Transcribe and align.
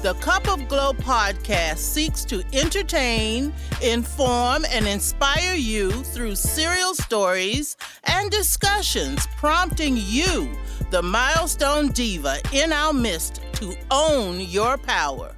The 0.00 0.14
Cup 0.14 0.46
of 0.46 0.68
Glo 0.68 0.92
podcast 0.92 1.78
seeks 1.78 2.24
to 2.26 2.44
entertain, 2.52 3.52
inform, 3.82 4.64
and 4.70 4.86
inspire 4.86 5.56
you 5.56 5.90
through 5.90 6.36
serial 6.36 6.94
stories 6.94 7.76
and 8.04 8.30
discussions, 8.30 9.26
prompting 9.36 9.96
you, 9.96 10.56
the 10.92 11.02
milestone 11.02 11.88
diva 11.88 12.36
in 12.52 12.72
our 12.72 12.92
midst, 12.92 13.40
to 13.54 13.74
own 13.90 14.38
your 14.38 14.78
power. 14.78 15.34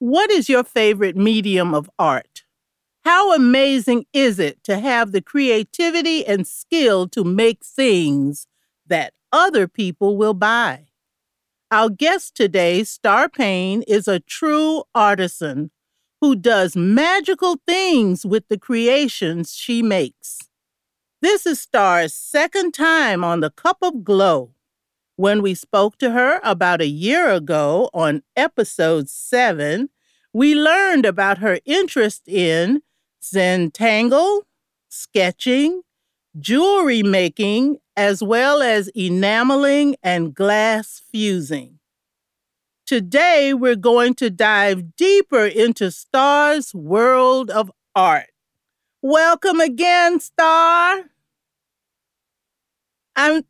What 0.00 0.30
is 0.30 0.50
your 0.50 0.64
favorite 0.64 1.16
medium 1.16 1.72
of 1.72 1.88
art? 1.98 2.44
How 3.06 3.34
amazing 3.34 4.04
is 4.12 4.38
it 4.38 4.62
to 4.64 4.80
have 4.80 5.12
the 5.12 5.22
creativity 5.22 6.26
and 6.26 6.46
skill 6.46 7.08
to 7.08 7.24
make 7.24 7.64
things 7.64 8.46
that 8.86 9.14
other 9.32 9.66
people 9.66 10.18
will 10.18 10.34
buy? 10.34 10.87
Our 11.70 11.90
guest 11.90 12.34
today, 12.34 12.82
Starr 12.82 13.28
Payne, 13.28 13.82
is 13.82 14.08
a 14.08 14.20
true 14.20 14.84
artisan 14.94 15.70
who 16.22 16.34
does 16.34 16.74
magical 16.74 17.56
things 17.66 18.24
with 18.24 18.48
the 18.48 18.58
creations 18.58 19.52
she 19.54 19.82
makes. 19.82 20.38
This 21.20 21.44
is 21.44 21.60
Starr's 21.60 22.14
second 22.14 22.72
time 22.72 23.22
on 23.22 23.40
the 23.40 23.50
Cup 23.50 23.76
of 23.82 24.02
Glo. 24.02 24.54
When 25.16 25.42
we 25.42 25.54
spoke 25.54 25.98
to 25.98 26.12
her 26.12 26.40
about 26.42 26.80
a 26.80 26.86
year 26.86 27.28
ago 27.30 27.90
on 27.92 28.22
episode 28.34 29.10
7, 29.10 29.90
we 30.32 30.54
learned 30.54 31.04
about 31.04 31.36
her 31.38 31.58
interest 31.66 32.26
in 32.26 32.80
Zentangle, 33.22 34.42
sketching, 34.88 35.82
jewelry 36.40 37.02
making, 37.02 37.76
as 37.98 38.22
well 38.22 38.62
as 38.62 38.88
enameling 38.96 39.96
and 40.04 40.32
glass 40.32 41.02
fusing. 41.10 41.80
Today, 42.86 43.52
we're 43.52 43.74
going 43.74 44.14
to 44.14 44.30
dive 44.30 44.94
deeper 44.94 45.44
into 45.44 45.90
Starr's 45.90 46.72
world 46.72 47.50
of 47.50 47.72
art. 47.96 48.28
Welcome 49.02 49.58
again, 49.60 50.20
Starr. 50.20 51.10
I'm 53.16 53.42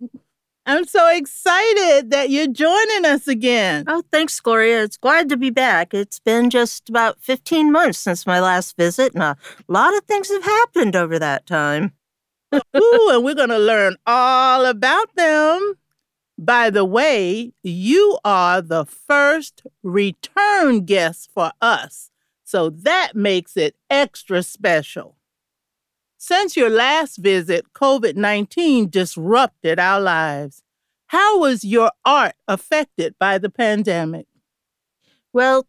I'm 0.64 0.86
so 0.86 1.10
excited 1.14 2.10
that 2.10 2.30
you're 2.30 2.46
joining 2.46 3.04
us 3.04 3.28
again. 3.28 3.84
Oh, 3.86 4.02
thanks, 4.10 4.41
Gloria. 4.41 4.82
It's 4.82 4.96
glad 4.96 5.28
to 5.28 5.36
be 5.36 5.50
back. 5.50 5.92
It's 5.92 6.20
been 6.20 6.48
just 6.48 6.88
about 6.88 7.20
15 7.20 7.70
months 7.70 7.98
since 7.98 8.26
my 8.26 8.41
last 8.41 8.78
visit, 8.78 9.12
and 9.12 9.22
a 9.22 9.36
lot 9.69 9.94
of 9.94 10.04
things 10.04 10.30
have 10.30 10.44
happened 10.44 10.96
over 10.96 11.19
that 11.19 11.46
time. 11.46 11.92
Ooh, 12.54 13.10
and 13.12 13.24
we're 13.24 13.34
going 13.34 13.48
to 13.48 13.58
learn 13.58 13.96
all 14.06 14.64
about 14.64 15.14
them. 15.14 15.74
By 16.38 16.70
the 16.70 16.84
way, 16.84 17.52
you 17.62 18.18
are 18.24 18.62
the 18.62 18.84
first 18.84 19.62
return 19.82 20.84
guest 20.84 21.30
for 21.34 21.50
us, 21.60 22.10
so 22.44 22.70
that 22.70 23.12
makes 23.14 23.56
it 23.56 23.76
extra 23.91 24.42
special. 24.42 25.16
Since 26.16 26.56
your 26.56 26.70
last 26.70 27.16
visit, 27.16 27.72
COVID 27.74 28.16
19 28.16 28.88
disrupted 28.88 29.78
our 29.78 30.00
lives. 30.00 30.62
How 31.06 31.38
was 31.38 31.64
your 31.64 31.91
art 32.04 32.34
affected 32.47 33.15
by 33.19 33.38
the 33.38 33.50
pandemic? 33.50 34.26
Well, 35.32 35.66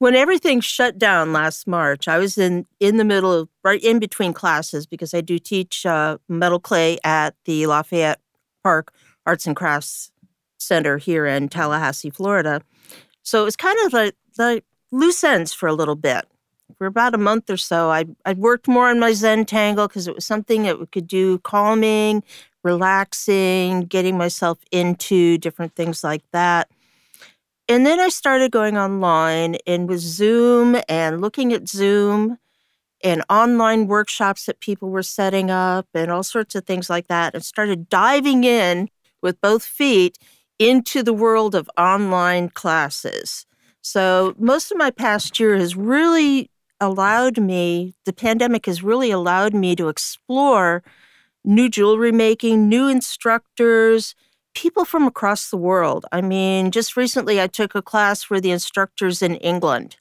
when 0.00 0.14
everything 0.14 0.60
shut 0.60 0.98
down 0.98 1.30
last 1.34 1.66
March, 1.66 2.08
I 2.08 2.16
was 2.16 2.38
in 2.38 2.66
in 2.80 2.96
the 2.96 3.04
middle 3.04 3.32
of 3.32 3.48
right 3.62 3.82
in 3.84 3.98
between 3.98 4.32
classes 4.32 4.86
because 4.86 5.12
I 5.12 5.20
do 5.20 5.38
teach 5.38 5.84
uh, 5.84 6.16
metal 6.26 6.58
clay 6.58 6.98
at 7.04 7.34
the 7.44 7.66
Lafayette 7.66 8.18
Park 8.64 8.94
Arts 9.26 9.46
and 9.46 9.54
Crafts 9.54 10.10
Center 10.58 10.96
here 10.96 11.26
in 11.26 11.50
Tallahassee, 11.50 12.08
Florida. 12.08 12.62
So 13.22 13.42
it 13.42 13.44
was 13.44 13.56
kind 13.56 13.78
of 13.84 13.92
like 13.92 14.14
the 14.36 14.62
loose 14.90 15.22
ends 15.22 15.52
for 15.52 15.68
a 15.68 15.74
little 15.74 15.96
bit. 15.96 16.24
For 16.78 16.86
about 16.86 17.14
a 17.14 17.18
month 17.18 17.50
or 17.50 17.58
so, 17.58 17.90
I 17.90 18.06
I 18.24 18.32
worked 18.32 18.68
more 18.68 18.88
on 18.88 19.00
my 19.00 19.12
Zen 19.12 19.44
tangle 19.44 19.86
because 19.86 20.08
it 20.08 20.14
was 20.14 20.24
something 20.24 20.62
that 20.62 20.80
we 20.80 20.86
could 20.86 21.08
do 21.08 21.40
calming, 21.40 22.22
relaxing, 22.64 23.82
getting 23.82 24.16
myself 24.16 24.58
into 24.72 25.36
different 25.36 25.74
things 25.74 26.02
like 26.02 26.22
that. 26.32 26.70
And 27.70 27.86
then 27.86 28.00
I 28.00 28.08
started 28.08 28.50
going 28.50 28.76
online 28.76 29.54
and 29.64 29.88
with 29.88 30.00
Zoom 30.00 30.80
and 30.88 31.20
looking 31.20 31.52
at 31.52 31.68
Zoom 31.68 32.36
and 33.00 33.22
online 33.30 33.86
workshops 33.86 34.46
that 34.46 34.58
people 34.58 34.90
were 34.90 35.04
setting 35.04 35.52
up 35.52 35.86
and 35.94 36.10
all 36.10 36.24
sorts 36.24 36.56
of 36.56 36.66
things 36.66 36.90
like 36.90 37.06
that 37.06 37.32
and 37.32 37.44
started 37.44 37.88
diving 37.88 38.42
in 38.42 38.88
with 39.22 39.40
both 39.40 39.62
feet 39.62 40.18
into 40.58 41.04
the 41.04 41.12
world 41.12 41.54
of 41.54 41.70
online 41.78 42.48
classes. 42.48 43.46
So, 43.82 44.34
most 44.36 44.72
of 44.72 44.76
my 44.76 44.90
past 44.90 45.38
year 45.38 45.56
has 45.56 45.76
really 45.76 46.50
allowed 46.80 47.38
me, 47.38 47.94
the 48.04 48.12
pandemic 48.12 48.66
has 48.66 48.82
really 48.82 49.12
allowed 49.12 49.54
me 49.54 49.76
to 49.76 49.86
explore 49.86 50.82
new 51.44 51.68
jewelry 51.68 52.10
making, 52.10 52.68
new 52.68 52.88
instructors, 52.88 54.16
people 54.54 54.84
from 54.84 55.06
across 55.06 55.50
the 55.50 55.56
world. 55.56 56.06
I 56.12 56.20
mean, 56.20 56.70
just 56.70 56.96
recently 56.96 57.40
I 57.40 57.46
took 57.46 57.74
a 57.74 57.82
class 57.82 58.22
for 58.22 58.40
the 58.40 58.50
instructors 58.50 59.22
in 59.22 59.36
England. 59.36 59.96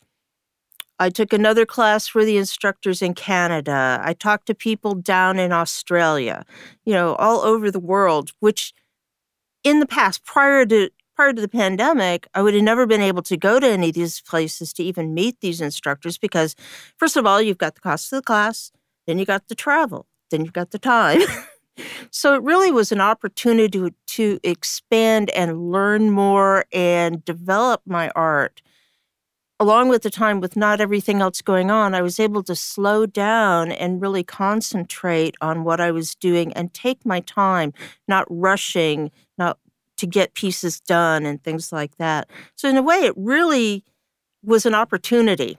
I 1.02 1.10
took 1.10 1.32
another 1.32 1.66
class 1.66 2.08
for 2.08 2.26
the 2.26 2.38
instructors 2.38 3.02
in 3.02 3.14
Canada. 3.14 4.02
I 4.04 4.14
talked 4.14 4.48
to 4.48 4.56
people 4.56 4.96
down 4.96 5.40
in 5.40 5.54
Australia, 5.54 6.46
you 6.84 6.94
know, 6.94 7.16
all 7.16 7.40
over 7.40 7.72
the 7.72 7.80
world, 7.80 8.32
which 8.42 8.74
in 9.64 9.80
the 9.80 9.86
past, 9.86 10.26
prior 10.26 10.66
to 10.66 10.90
prior 11.16 11.34
to 11.34 11.42
the 11.42 11.50
pandemic, 11.50 12.28
I 12.34 12.42
would 12.42 12.54
have 12.54 12.64
never 12.64 12.86
been 12.86 13.02
able 13.02 13.22
to 13.24 13.36
go 13.36 13.60
to 13.60 13.68
any 13.68 13.90
of 13.90 13.96
these 13.96 14.22
places 14.22 14.72
to 14.74 14.84
even 14.84 15.14
meet 15.14 15.42
these 15.42 15.60
instructors 15.60 16.18
because, 16.18 16.56
first 16.96 17.18
of 17.18 17.26
all, 17.26 17.42
you've 17.42 17.58
got 17.58 17.76
the 17.76 17.82
cost 17.82 18.14
of 18.14 18.20
the 18.20 18.24
class, 18.24 18.72
then 19.06 19.20
you 19.20 19.26
got 19.26 19.50
the 19.50 19.56
travel, 19.56 20.08
then 20.32 20.46
you've 20.46 20.54
got 20.54 20.72
the 20.72 20.80
time. 20.80 21.20
So 22.12 22.34
it 22.34 22.44
really 22.44 22.72
was 22.72 22.92
an 22.92 23.02
opportunity 23.02 23.80
to, 23.80 23.92
to 24.08 24.40
expand 24.44 25.30
and 25.32 25.72
learn 25.72 26.12
more 26.12 26.66
and 26.72 27.24
develop 27.26 27.82
my 27.86 28.10
art. 28.16 28.62
Along 29.62 29.90
with 29.90 30.04
the 30.04 30.10
time 30.10 30.40
with 30.40 30.56
not 30.56 30.80
everything 30.80 31.20
else 31.20 31.42
going 31.42 31.70
on, 31.70 31.94
I 31.94 32.02
was 32.02 32.20
able 32.20 32.44
to 32.44 32.56
slow 32.56 33.06
down 33.06 33.74
and 33.74 34.02
really 34.02 34.24
concentrate 34.24 35.36
on 35.42 35.66
what 35.66 35.82
I 35.82 35.92
was 35.92 36.16
doing 36.16 36.54
and 36.54 36.74
take 36.74 37.06
my 37.06 37.20
time, 37.20 37.74
not 38.08 38.26
rushing, 38.30 39.12
not 39.38 39.60
to 39.98 40.08
get 40.08 40.34
pieces 40.34 40.80
done 40.80 41.26
and 41.26 41.44
things 41.44 41.74
like 41.74 41.98
that. 41.98 42.30
So, 42.56 42.70
in 42.70 42.78
a 42.78 42.82
way, 42.82 43.00
it 43.00 43.14
really 43.18 43.84
was 44.44 44.66
an 44.66 44.74
opportunity 44.74 45.58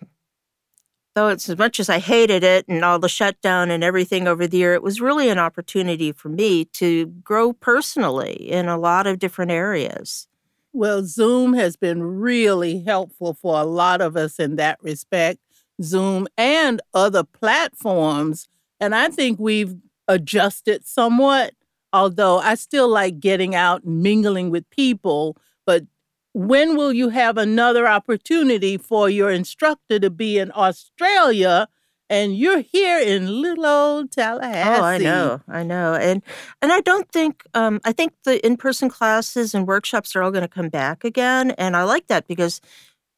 though 1.14 1.28
it's 1.28 1.48
as 1.48 1.58
much 1.58 1.80
as 1.80 1.88
I 1.88 1.98
hated 1.98 2.44
it 2.44 2.66
and 2.68 2.84
all 2.84 2.98
the 2.98 3.08
shutdown 3.08 3.70
and 3.70 3.82
everything 3.82 4.28
over 4.28 4.46
the 4.46 4.58
year, 4.58 4.74
it 4.74 4.82
was 4.82 5.00
really 5.00 5.28
an 5.28 5.38
opportunity 5.38 6.12
for 6.12 6.28
me 6.28 6.64
to 6.66 7.06
grow 7.06 7.52
personally 7.52 8.50
in 8.50 8.68
a 8.68 8.78
lot 8.78 9.06
of 9.06 9.18
different 9.18 9.50
areas. 9.50 10.28
Well, 10.72 11.02
Zoom 11.04 11.54
has 11.54 11.76
been 11.76 12.02
really 12.02 12.82
helpful 12.84 13.34
for 13.34 13.60
a 13.60 13.64
lot 13.64 14.00
of 14.00 14.16
us 14.16 14.38
in 14.38 14.56
that 14.56 14.78
respect. 14.82 15.40
Zoom 15.82 16.28
and 16.36 16.80
other 16.94 17.24
platforms. 17.24 18.48
And 18.78 18.94
I 18.94 19.08
think 19.08 19.38
we've 19.40 19.76
adjusted 20.06 20.86
somewhat, 20.86 21.54
although 21.92 22.38
I 22.38 22.54
still 22.54 22.88
like 22.88 23.18
getting 23.18 23.54
out 23.54 23.82
and 23.82 24.02
mingling 24.02 24.50
with 24.50 24.68
people. 24.70 25.36
But 25.66 25.84
when 26.32 26.76
will 26.76 26.92
you 26.92 27.08
have 27.10 27.36
another 27.36 27.88
opportunity 27.88 28.76
for 28.76 29.08
your 29.10 29.30
instructor 29.30 29.98
to 29.98 30.10
be 30.10 30.38
in 30.38 30.52
Australia 30.54 31.68
and 32.08 32.36
you're 32.36 32.60
here 32.60 32.98
in 32.98 33.40
little 33.40 33.66
old 33.66 34.10
Tallahassee? 34.12 34.80
Oh, 34.80 34.84
I 34.84 34.98
know, 34.98 35.40
I 35.48 35.62
know, 35.62 35.94
and 35.94 36.22
and 36.60 36.72
I 36.72 36.80
don't 36.80 37.10
think 37.10 37.44
um, 37.54 37.80
I 37.84 37.92
think 37.92 38.12
the 38.24 38.44
in 38.44 38.56
person 38.56 38.88
classes 38.88 39.54
and 39.54 39.66
workshops 39.66 40.14
are 40.16 40.22
all 40.22 40.30
going 40.30 40.42
to 40.42 40.48
come 40.48 40.68
back 40.68 41.04
again, 41.04 41.52
and 41.52 41.76
I 41.76 41.84
like 41.84 42.08
that 42.08 42.26
because 42.26 42.60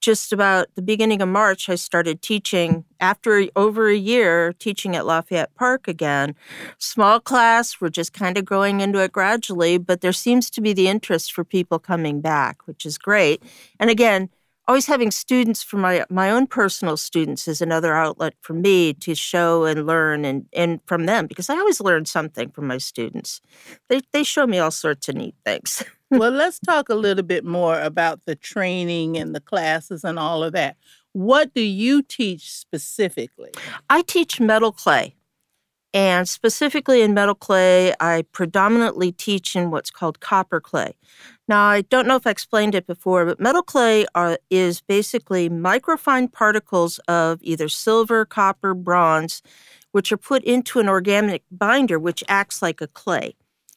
just 0.02 0.32
about 0.32 0.66
the 0.74 0.82
beginning 0.82 1.22
of 1.22 1.28
March, 1.28 1.68
I 1.68 1.76
started 1.76 2.20
teaching 2.20 2.84
after 3.00 3.46
over 3.56 3.88
a 3.88 3.96
year 3.96 4.52
teaching 4.54 4.96
at 4.96 5.06
Lafayette 5.06 5.54
Park 5.54 5.86
again. 5.88 6.34
Small 6.78 7.20
class, 7.20 7.80
we're 7.80 7.88
just 7.88 8.12
kind 8.12 8.36
of 8.36 8.44
growing 8.44 8.80
into 8.80 9.00
it 9.00 9.12
gradually, 9.12 9.78
but 9.78 10.00
there 10.00 10.12
seems 10.12 10.50
to 10.50 10.60
be 10.60 10.72
the 10.72 10.88
interest 10.88 11.32
for 11.32 11.44
people 11.44 11.78
coming 11.78 12.20
back, 12.20 12.66
which 12.66 12.84
is 12.84 12.98
great. 12.98 13.42
And 13.78 13.88
again, 13.88 14.28
always 14.66 14.86
having 14.86 15.10
students 15.10 15.62
for 15.62 15.76
my 15.76 16.04
my 16.10 16.30
own 16.30 16.46
personal 16.46 16.96
students 16.96 17.46
is 17.46 17.60
another 17.60 17.94
outlet 17.94 18.34
for 18.40 18.54
me 18.54 18.92
to 18.94 19.14
show 19.14 19.64
and 19.64 19.86
learn 19.86 20.24
and 20.24 20.46
and 20.52 20.80
from 20.86 21.06
them 21.06 21.26
because 21.26 21.48
I 21.48 21.56
always 21.56 21.80
learn 21.80 22.06
something 22.06 22.50
from 22.50 22.66
my 22.66 22.78
students. 22.78 23.40
They 23.88 24.00
they 24.12 24.24
show 24.24 24.46
me 24.46 24.58
all 24.58 24.70
sorts 24.72 25.08
of 25.08 25.14
neat 25.14 25.36
things. 25.44 25.84
well, 26.12 26.30
let's 26.30 26.58
talk 26.58 26.88
a 26.88 26.94
little 26.94 27.24
bit 27.24 27.44
more 27.44 27.80
about 27.80 28.20
the 28.26 28.36
training 28.36 29.16
and 29.16 29.34
the 29.34 29.40
classes 29.40 30.04
and 30.04 30.18
all 30.18 30.44
of 30.44 30.52
that. 30.52 30.76
What 31.12 31.52
do 31.54 31.62
you 31.62 32.02
teach 32.02 32.50
specifically? 32.50 33.50
I 33.90 34.02
teach 34.02 34.40
metal 34.40 34.72
clay. 34.72 35.14
And 35.94 36.26
specifically 36.26 37.02
in 37.02 37.12
metal 37.12 37.34
clay, 37.34 37.92
I 38.00 38.24
predominantly 38.32 39.12
teach 39.12 39.54
in 39.54 39.70
what's 39.70 39.90
called 39.90 40.20
copper 40.20 40.58
clay. 40.60 40.94
Now, 41.48 41.64
I 41.64 41.82
don't 41.82 42.06
know 42.06 42.16
if 42.16 42.26
I 42.26 42.30
explained 42.30 42.74
it 42.74 42.86
before, 42.86 43.26
but 43.26 43.38
metal 43.38 43.62
clay 43.62 44.06
are, 44.14 44.38
is 44.48 44.80
basically 44.80 45.50
microfine 45.50 46.32
particles 46.32 46.98
of 47.08 47.40
either 47.42 47.68
silver, 47.68 48.24
copper, 48.24 48.72
bronze, 48.72 49.42
which 49.90 50.10
are 50.12 50.16
put 50.16 50.42
into 50.44 50.80
an 50.80 50.88
organic 50.88 51.42
binder, 51.50 51.98
which 51.98 52.24
acts 52.26 52.62
like 52.62 52.80
a 52.80 52.86
clay. 52.86 53.34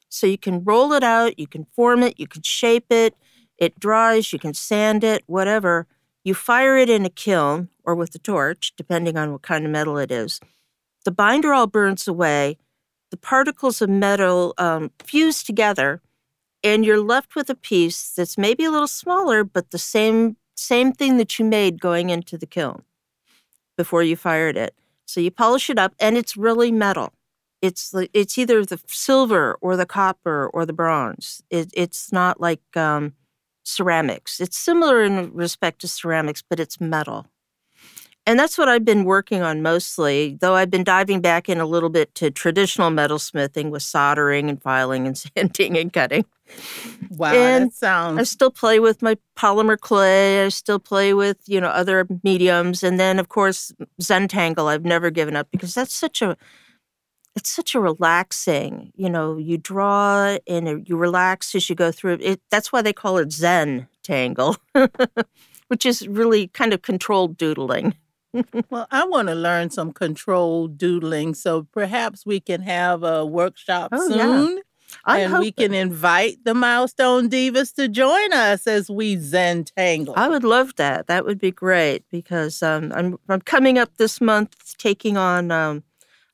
So 0.09 0.27
you 0.27 0.37
can 0.37 0.63
roll 0.63 0.93
it 0.93 1.03
out, 1.03 1.39
you 1.39 1.47
can 1.47 1.65
form 1.75 2.03
it, 2.03 2.19
you 2.19 2.27
can 2.27 2.41
shape 2.41 2.85
it, 2.89 3.15
it 3.57 3.79
dries, 3.79 4.31
you 4.31 4.39
can 4.39 4.53
sand 4.53 5.03
it, 5.03 5.23
whatever. 5.27 5.87
You 6.23 6.33
fire 6.33 6.77
it 6.77 6.89
in 6.89 7.05
a 7.05 7.09
kiln 7.09 7.69
or 7.83 7.95
with 7.95 8.15
a 8.15 8.19
torch, 8.19 8.73
depending 8.75 9.17
on 9.17 9.31
what 9.31 9.41
kind 9.41 9.65
of 9.65 9.71
metal 9.71 9.97
it 9.97 10.11
is. 10.11 10.39
The 11.03 11.11
binder 11.11 11.53
all 11.53 11.67
burns 11.67 12.07
away. 12.07 12.57
The 13.11 13.17
particles 13.17 13.81
of 13.81 13.89
metal 13.89 14.53
um, 14.57 14.91
fuse 15.03 15.43
together, 15.43 16.01
and 16.63 16.83
you're 16.83 16.99
left 16.99 17.35
with 17.35 17.49
a 17.49 17.55
piece 17.55 18.11
that's 18.11 18.37
maybe 18.37 18.65
a 18.65 18.71
little 18.71 18.87
smaller, 18.87 19.43
but 19.43 19.69
the 19.69 19.77
same 19.77 20.37
same 20.55 20.91
thing 20.91 21.17
that 21.17 21.37
you 21.37 21.45
made 21.45 21.79
going 21.79 22.09
into 22.09 22.37
the 22.37 22.47
kiln 22.47 22.83
before 23.77 24.01
you 24.01 24.15
fired 24.15 24.57
it. 24.57 24.73
So 25.05 25.19
you 25.19 25.29
polish 25.29 25.69
it 25.69 25.77
up, 25.77 25.93
and 25.99 26.17
it's 26.17 26.35
really 26.35 26.71
metal. 26.71 27.13
It's 27.65 27.93
it's 28.13 28.37
either 28.37 28.65
the 28.65 28.79
silver 28.87 29.57
or 29.61 29.75
the 29.75 29.85
copper 29.85 30.47
or 30.53 30.65
the 30.65 30.73
bronze. 30.73 31.41
It, 31.49 31.71
it's 31.73 32.11
not 32.11 32.39
like 32.39 32.61
um, 32.75 33.13
ceramics. 33.63 34.39
It's 34.39 34.57
similar 34.57 35.03
in 35.03 35.33
respect 35.33 35.81
to 35.81 35.87
ceramics, 35.87 36.43
but 36.47 36.59
it's 36.59 36.79
metal. 36.79 37.27
And 38.27 38.39
that's 38.39 38.57
what 38.57 38.67
I've 38.67 38.85
been 38.85 39.03
working 39.03 39.43
on 39.43 39.61
mostly, 39.61 40.37
though 40.41 40.55
I've 40.55 40.71
been 40.71 40.83
diving 40.83 41.21
back 41.21 41.47
in 41.47 41.59
a 41.59 41.65
little 41.65 41.89
bit 41.89 42.15
to 42.15 42.31
traditional 42.31 42.89
metalsmithing 42.89 43.69
with 43.69 43.83
soldering 43.83 44.49
and 44.49 44.59
filing 44.61 45.05
and 45.05 45.17
sanding 45.37 45.77
and 45.77 45.93
cutting. 45.93 46.25
Wow, 47.11 47.33
and 47.33 47.67
that 47.67 47.73
sounds. 47.73 48.19
I 48.19 48.23
still 48.23 48.49
play 48.49 48.79
with 48.79 49.03
my 49.03 49.17
polymer 49.37 49.79
clay. 49.79 50.45
I 50.45 50.49
still 50.49 50.79
play 50.79 51.13
with, 51.13 51.37
you 51.45 51.61
know, 51.61 51.67
other 51.67 52.07
mediums. 52.23 52.81
And 52.81 52.99
then, 52.99 53.19
of 53.19 53.29
course, 53.29 53.71
Zentangle, 54.01 54.67
I've 54.67 54.85
never 54.85 55.11
given 55.11 55.35
up 55.35 55.47
because 55.51 55.75
that's 55.75 55.93
such 55.93 56.21
a. 56.21 56.35
It's 57.35 57.49
such 57.49 57.75
a 57.75 57.79
relaxing, 57.79 58.91
you 58.95 59.09
know, 59.09 59.37
you 59.37 59.57
draw 59.57 60.37
and 60.47 60.87
you 60.87 60.95
relax 60.95 61.53
as 61.53 61.69
you 61.69 61.75
go 61.75 61.91
through 61.91 62.19
it. 62.21 62.41
That's 62.49 62.71
why 62.71 62.81
they 62.81 62.93
call 62.93 63.17
it 63.17 63.31
Zen 63.31 63.87
tangle, 64.03 64.55
which 65.67 65.85
is 65.85 66.07
really 66.07 66.47
kind 66.47 66.73
of 66.73 66.81
controlled 66.81 67.37
doodling 67.37 67.93
well, 68.69 68.87
I 68.91 69.05
want 69.05 69.27
to 69.27 69.35
learn 69.35 69.69
some 69.69 69.93
controlled 69.93 70.77
doodling, 70.77 71.33
so 71.33 71.63
perhaps 71.71 72.25
we 72.25 72.39
can 72.39 72.61
have 72.61 73.03
a 73.03 73.25
workshop 73.25 73.89
oh, 73.91 74.09
soon. 74.09 74.57
Yeah. 74.57 74.61
I 75.03 75.19
and 75.21 75.39
we 75.39 75.51
can 75.51 75.73
invite 75.73 76.43
the 76.45 76.53
Milestone 76.53 77.29
Divas 77.29 77.73
to 77.75 77.87
join 77.87 78.33
us 78.33 78.67
as 78.67 78.89
we 78.89 79.17
Zen 79.17 79.63
tangle. 79.63 80.13
I 80.15 80.27
would 80.27 80.43
love 80.43 80.75
that. 80.75 81.07
That 81.07 81.25
would 81.25 81.39
be 81.39 81.51
great 81.51 82.03
because 82.11 82.61
um, 82.61 82.93
I'm, 82.95 83.17
I'm 83.27 83.41
coming 83.41 83.77
up 83.77 83.97
this 83.97 84.21
month 84.21 84.77
taking 84.77 85.17
on 85.17 85.51
um, 85.51 85.83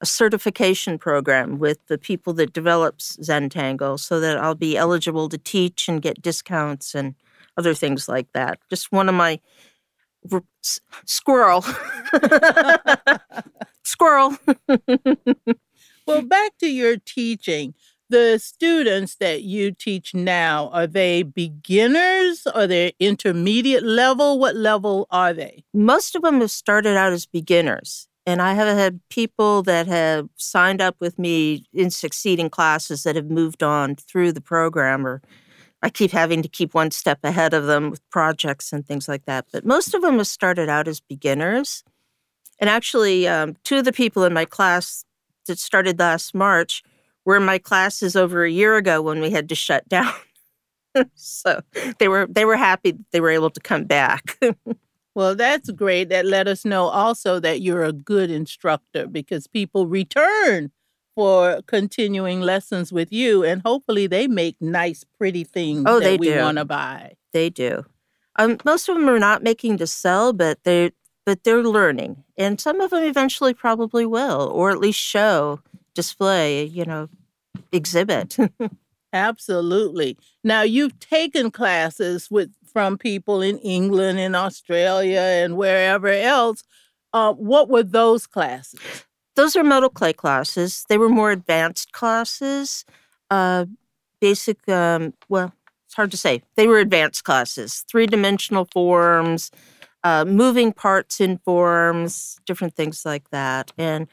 a 0.01 0.05
certification 0.05 0.97
program 0.97 1.59
with 1.59 1.85
the 1.87 1.97
people 1.97 2.33
that 2.33 2.53
develops 2.53 3.17
Zentangle 3.17 3.99
so 3.99 4.19
that 4.19 4.37
I'll 4.37 4.55
be 4.55 4.75
eligible 4.75 5.29
to 5.29 5.37
teach 5.37 5.87
and 5.87 6.01
get 6.01 6.21
discounts 6.21 6.95
and 6.95 7.13
other 7.55 7.75
things 7.75 8.09
like 8.09 8.31
that. 8.33 8.59
Just 8.69 8.91
one 8.91 9.07
of 9.07 9.15
my 9.15 9.39
squirrel. 11.05 11.63
squirrel. 13.83 14.37
well, 16.07 16.21
back 16.23 16.57
to 16.59 16.67
your 16.67 16.97
teaching. 16.97 17.75
The 18.09 18.39
students 18.39 19.15
that 19.15 19.43
you 19.43 19.71
teach 19.71 20.13
now, 20.13 20.69
are 20.73 20.87
they 20.87 21.23
beginners? 21.23 22.45
Are 22.45 22.67
they 22.67 22.91
intermediate 22.99 23.83
level? 23.83 24.37
What 24.37 24.55
level 24.55 25.07
are 25.11 25.33
they? 25.33 25.63
Most 25.73 26.15
of 26.15 26.23
them 26.23 26.41
have 26.41 26.51
started 26.51 26.97
out 26.97 27.13
as 27.13 27.25
beginners. 27.25 28.09
And 28.25 28.41
I 28.41 28.53
have 28.53 28.77
had 28.77 28.99
people 29.09 29.63
that 29.63 29.87
have 29.87 30.29
signed 30.35 30.81
up 30.81 30.95
with 30.99 31.17
me 31.17 31.65
in 31.73 31.89
succeeding 31.89 32.49
classes 32.49 33.03
that 33.03 33.15
have 33.15 33.31
moved 33.31 33.63
on 33.63 33.95
through 33.95 34.31
the 34.31 34.41
program 34.41 35.07
or 35.07 35.21
I 35.83 35.89
keep 35.89 36.11
having 36.11 36.43
to 36.43 36.49
keep 36.49 36.73
one 36.73 36.91
step 36.91 37.19
ahead 37.23 37.53
of 37.53 37.65
them 37.65 37.89
with 37.89 38.07
projects 38.11 38.71
and 38.71 38.85
things 38.85 39.07
like 39.07 39.25
that. 39.25 39.45
But 39.51 39.65
most 39.65 39.93
of 39.93 40.01
them 40.01 40.17
have 40.17 40.27
started 40.27 40.69
out 40.69 40.87
as 40.87 40.99
beginners. 40.99 41.83
And 42.59 42.69
actually, 42.69 43.27
um, 43.27 43.57
two 43.63 43.77
of 43.77 43.85
the 43.85 43.91
people 43.91 44.23
in 44.23 44.33
my 44.33 44.45
class 44.45 45.03
that 45.47 45.57
started 45.57 45.97
last 45.97 46.35
March 46.35 46.83
were 47.25 47.37
in 47.37 47.45
my 47.45 47.57
classes 47.57 48.15
over 48.15 48.43
a 48.43 48.51
year 48.51 48.77
ago 48.77 49.01
when 49.01 49.21
we 49.21 49.31
had 49.31 49.49
to 49.49 49.55
shut 49.55 49.87
down. 49.89 50.13
so 51.15 51.61
they 51.97 52.07
were 52.07 52.27
they 52.29 52.45
were 52.45 52.57
happy 52.57 52.91
that 52.91 53.11
they 53.11 53.21
were 53.21 53.29
able 53.29 53.49
to 53.49 53.59
come 53.59 53.85
back. 53.85 54.37
well, 55.15 55.35
that's 55.35 55.69
great. 55.71 56.09
That 56.09 56.25
let 56.25 56.47
us 56.47 56.65
know 56.65 56.87
also 56.87 57.39
that 57.39 57.61
you're 57.61 57.83
a 57.83 57.91
good 57.93 58.31
instructor 58.31 59.07
because 59.07 59.47
people 59.47 59.87
return 59.87 60.71
for 61.15 61.61
continuing 61.67 62.41
lessons 62.41 62.91
with 62.93 63.11
you, 63.11 63.43
and 63.43 63.61
hopefully 63.65 64.07
they 64.07 64.27
make 64.27 64.55
nice, 64.61 65.03
pretty 65.17 65.43
things 65.43 65.83
oh, 65.85 65.99
that 65.99 66.19
we 66.19 66.35
want 66.35 66.57
to 66.57 66.65
buy. 66.65 67.13
They 67.33 67.49
do. 67.49 67.85
Um, 68.37 68.57
most 68.63 68.87
of 68.87 68.95
them 68.95 69.09
are 69.09 69.19
not 69.19 69.43
making 69.43 69.77
to 69.77 69.87
sell, 69.87 70.33
but 70.33 70.63
they're 70.63 70.91
but 71.25 71.43
they're 71.43 71.63
learning, 71.63 72.23
and 72.37 72.59
some 72.59 72.81
of 72.81 72.89
them 72.89 73.03
eventually 73.03 73.53
probably 73.53 74.05
will, 74.05 74.49
or 74.53 74.71
at 74.71 74.79
least 74.79 74.99
show, 74.99 75.59
display, 75.93 76.63
you 76.63 76.85
know, 76.85 77.09
exhibit. 77.71 78.37
Absolutely. 79.13 80.17
Now 80.43 80.61
you've 80.61 80.97
taken 80.99 81.51
classes 81.51 82.31
with 82.31 82.51
from 82.71 82.97
people 82.97 83.41
in 83.41 83.57
England 83.59 84.19
and 84.19 84.35
Australia 84.35 85.19
and 85.19 85.57
wherever 85.57 86.07
else. 86.07 86.63
Uh, 87.13 87.33
what 87.33 87.69
were 87.69 87.83
those 87.83 88.25
classes? 88.25 89.05
those 89.35 89.55
are 89.55 89.63
metal 89.63 89.89
clay 89.89 90.13
classes. 90.13 90.85
They 90.89 90.97
were 90.97 91.09
more 91.09 91.31
advanced 91.31 91.91
classes. 91.91 92.85
Uh, 93.29 93.65
basic, 94.19 94.67
um, 94.69 95.13
well, 95.29 95.53
it's 95.87 95.95
hard 95.95 96.11
to 96.11 96.17
say. 96.17 96.41
They 96.55 96.67
were 96.67 96.79
advanced 96.79 97.23
classes, 97.23 97.83
three 97.87 98.07
dimensional 98.07 98.67
forms, 98.71 99.51
uh, 100.03 100.25
moving 100.25 100.73
parts 100.73 101.21
in 101.21 101.37
forms, 101.39 102.39
different 102.45 102.75
things 102.75 103.05
like 103.05 103.29
that. 103.31 103.71
And, 103.77 104.07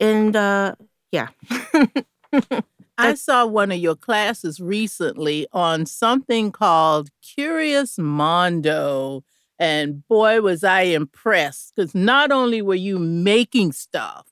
and 0.00 0.34
uh, 0.34 0.74
yeah. 1.12 1.28
I 2.98 3.14
saw 3.14 3.46
one 3.46 3.70
of 3.72 3.78
your 3.78 3.96
classes 3.96 4.60
recently 4.60 5.46
on 5.52 5.86
something 5.86 6.50
called 6.50 7.10
Curious 7.22 7.98
Mondo. 7.98 9.22
And 9.58 10.06
boy, 10.08 10.40
was 10.40 10.64
I 10.64 10.82
impressed 10.82 11.74
because 11.76 11.94
not 11.94 12.30
only 12.30 12.62
were 12.62 12.74
you 12.74 12.98
making 12.98 13.72
stuff, 13.72 14.26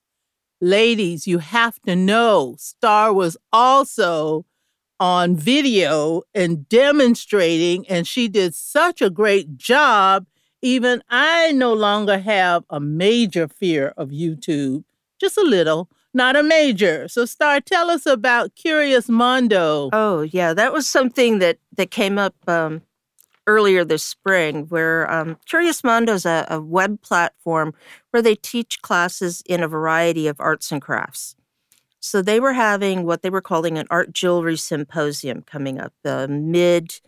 ladies, 0.61 1.27
you 1.27 1.39
have 1.39 1.81
to 1.83 1.97
know 1.97 2.57
Starr 2.59 3.13
was 3.13 3.37
also 3.53 4.47
on 5.01 5.37
video 5.37 6.23
and 6.35 6.69
demonstrating, 6.69 7.87
and 7.89 8.07
she 8.07 8.29
did 8.29 8.55
such 8.55 9.03
a 9.03 9.11
great 9.11 9.57
job. 9.57 10.27
Even 10.63 11.03
I 11.11 11.53
no 11.53 11.75
longer 11.75 12.19
have 12.19 12.65
a 12.71 12.81
major 12.81 13.49
fear 13.49 13.93
of 13.97 14.09
YouTube, 14.09 14.85
just 15.21 15.37
a 15.37 15.43
little, 15.43 15.91
not 16.15 16.37
a 16.37 16.43
major. 16.43 17.09
So, 17.09 17.25
Starr, 17.25 17.61
tell 17.61 17.91
us 17.91 18.07
about 18.07 18.55
Curious 18.55 19.09
Mondo. 19.09 19.91
Oh, 19.93 20.23
yeah, 20.23 20.55
that 20.55 20.73
was 20.73 20.89
something 20.89 21.41
that 21.41 21.59
that 21.77 21.91
came 21.91 22.19
up 22.19 22.35
um, 22.49 22.83
earlier 23.47 23.85
this 23.85 24.03
spring, 24.03 24.67
where 24.69 25.11
um, 25.11 25.37
Curious 25.47 25.83
Mondo 25.85 26.15
is 26.15 26.25
a, 26.25 26.47
a 26.49 26.61
web 26.61 27.03
platform 27.03 27.75
where 28.11 28.23
they 28.23 28.35
teach 28.37 28.81
classes 28.83 29.43
in 29.47 29.63
a 29.63 29.69
variety 29.69 30.27
of 30.27 30.41
arts 30.41 30.71
and 30.73 30.81
crafts. 30.81 31.37
So 32.01 32.21
they 32.21 32.39
were 32.39 32.53
having 32.53 33.07
what 33.07 33.23
they 33.23 33.31
were 33.31 33.41
calling 33.41 33.79
an 33.79 33.87
art 33.91 34.13
jewelry 34.13 34.59
symposium 34.59 35.43
coming 35.43 35.81
up 35.81 35.95
uh, 36.05 36.27
mid 36.29 37.01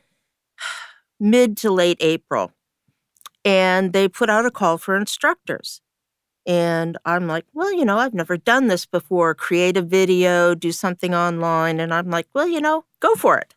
mid 1.20 1.56
to 1.58 1.70
late 1.70 1.98
April. 2.00 2.52
And 3.44 3.92
they 3.92 4.08
put 4.08 4.28
out 4.28 4.46
a 4.46 4.50
call 4.50 4.78
for 4.78 4.96
instructors. 4.96 5.80
And 6.46 6.96
I'm 7.04 7.26
like, 7.26 7.44
well, 7.54 7.72
you 7.72 7.84
know, 7.84 7.98
I've 7.98 8.14
never 8.14 8.36
done 8.36 8.68
this 8.68 8.86
before. 8.86 9.34
Create 9.34 9.76
a 9.76 9.82
video, 9.82 10.54
do 10.54 10.72
something 10.72 11.14
online. 11.14 11.80
And 11.80 11.92
I'm 11.92 12.10
like, 12.10 12.28
well, 12.34 12.48
you 12.48 12.60
know, 12.60 12.84
go 13.00 13.14
for 13.16 13.38
it. 13.38 13.54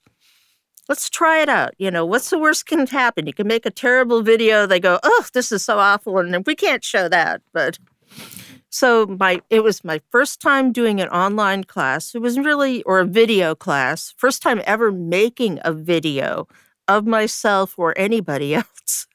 let's 0.89 1.09
try 1.09 1.41
it 1.41 1.49
out. 1.49 1.73
You 1.77 1.91
know, 1.91 2.05
what's 2.05 2.29
the 2.29 2.39
worst 2.39 2.65
can 2.65 2.87
happen? 2.87 3.27
You 3.27 3.33
can 3.33 3.47
make 3.47 3.65
a 3.65 3.71
terrible 3.71 4.21
video. 4.23 4.65
They 4.65 4.79
go, 4.79 4.99
oh, 5.03 5.25
this 5.33 5.51
is 5.51 5.63
so 5.63 5.77
awful, 5.79 6.17
and 6.17 6.45
we 6.45 6.55
can't 6.55 6.83
show 6.83 7.07
that. 7.09 7.41
But 7.53 7.77
so 8.69 9.05
my 9.07 9.41
it 9.49 9.63
was 9.63 9.83
my 9.83 10.01
first 10.11 10.41
time 10.41 10.71
doing 10.71 11.01
an 11.01 11.09
online 11.09 11.63
class. 11.63 12.15
It 12.15 12.21
was 12.21 12.39
really 12.39 12.83
or 12.83 12.99
a 12.99 13.05
video 13.05 13.55
class. 13.55 14.13
First 14.17 14.41
time 14.41 14.61
ever 14.65 14.91
making 14.91 15.59
a 15.63 15.73
video 15.73 16.47
of 16.87 17.05
myself 17.07 17.77
or 17.77 17.97
anybody 17.97 18.55
else. 18.63 19.07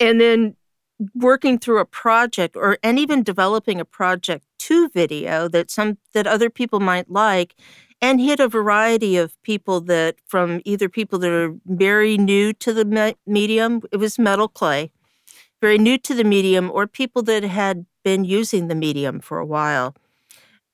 and 0.00 0.20
then 0.20 0.56
working 1.14 1.58
through 1.58 1.78
a 1.78 1.84
project 1.84 2.56
or 2.56 2.78
and 2.82 2.98
even 2.98 3.22
developing 3.22 3.80
a 3.80 3.84
project 3.84 4.46
to 4.58 4.88
video 4.88 5.48
that 5.48 5.70
some 5.70 5.98
that 6.12 6.26
other 6.26 6.50
people 6.50 6.80
might 6.80 7.10
like 7.10 7.54
and 8.00 8.20
hit 8.20 8.40
a 8.40 8.48
variety 8.48 9.16
of 9.16 9.40
people 9.42 9.80
that 9.80 10.16
from 10.26 10.60
either 10.64 10.88
people 10.88 11.18
that 11.18 11.30
are 11.30 11.54
very 11.66 12.16
new 12.16 12.52
to 12.52 12.72
the 12.72 12.84
me- 12.84 13.16
medium 13.26 13.82
it 13.92 13.98
was 13.98 14.18
metal 14.18 14.48
clay 14.48 14.90
very 15.60 15.78
new 15.78 15.98
to 15.98 16.14
the 16.14 16.24
medium 16.24 16.70
or 16.70 16.86
people 16.86 17.22
that 17.22 17.42
had 17.42 17.86
been 18.04 18.24
using 18.24 18.68
the 18.68 18.74
medium 18.74 19.20
for 19.20 19.38
a 19.38 19.46
while. 19.46 19.94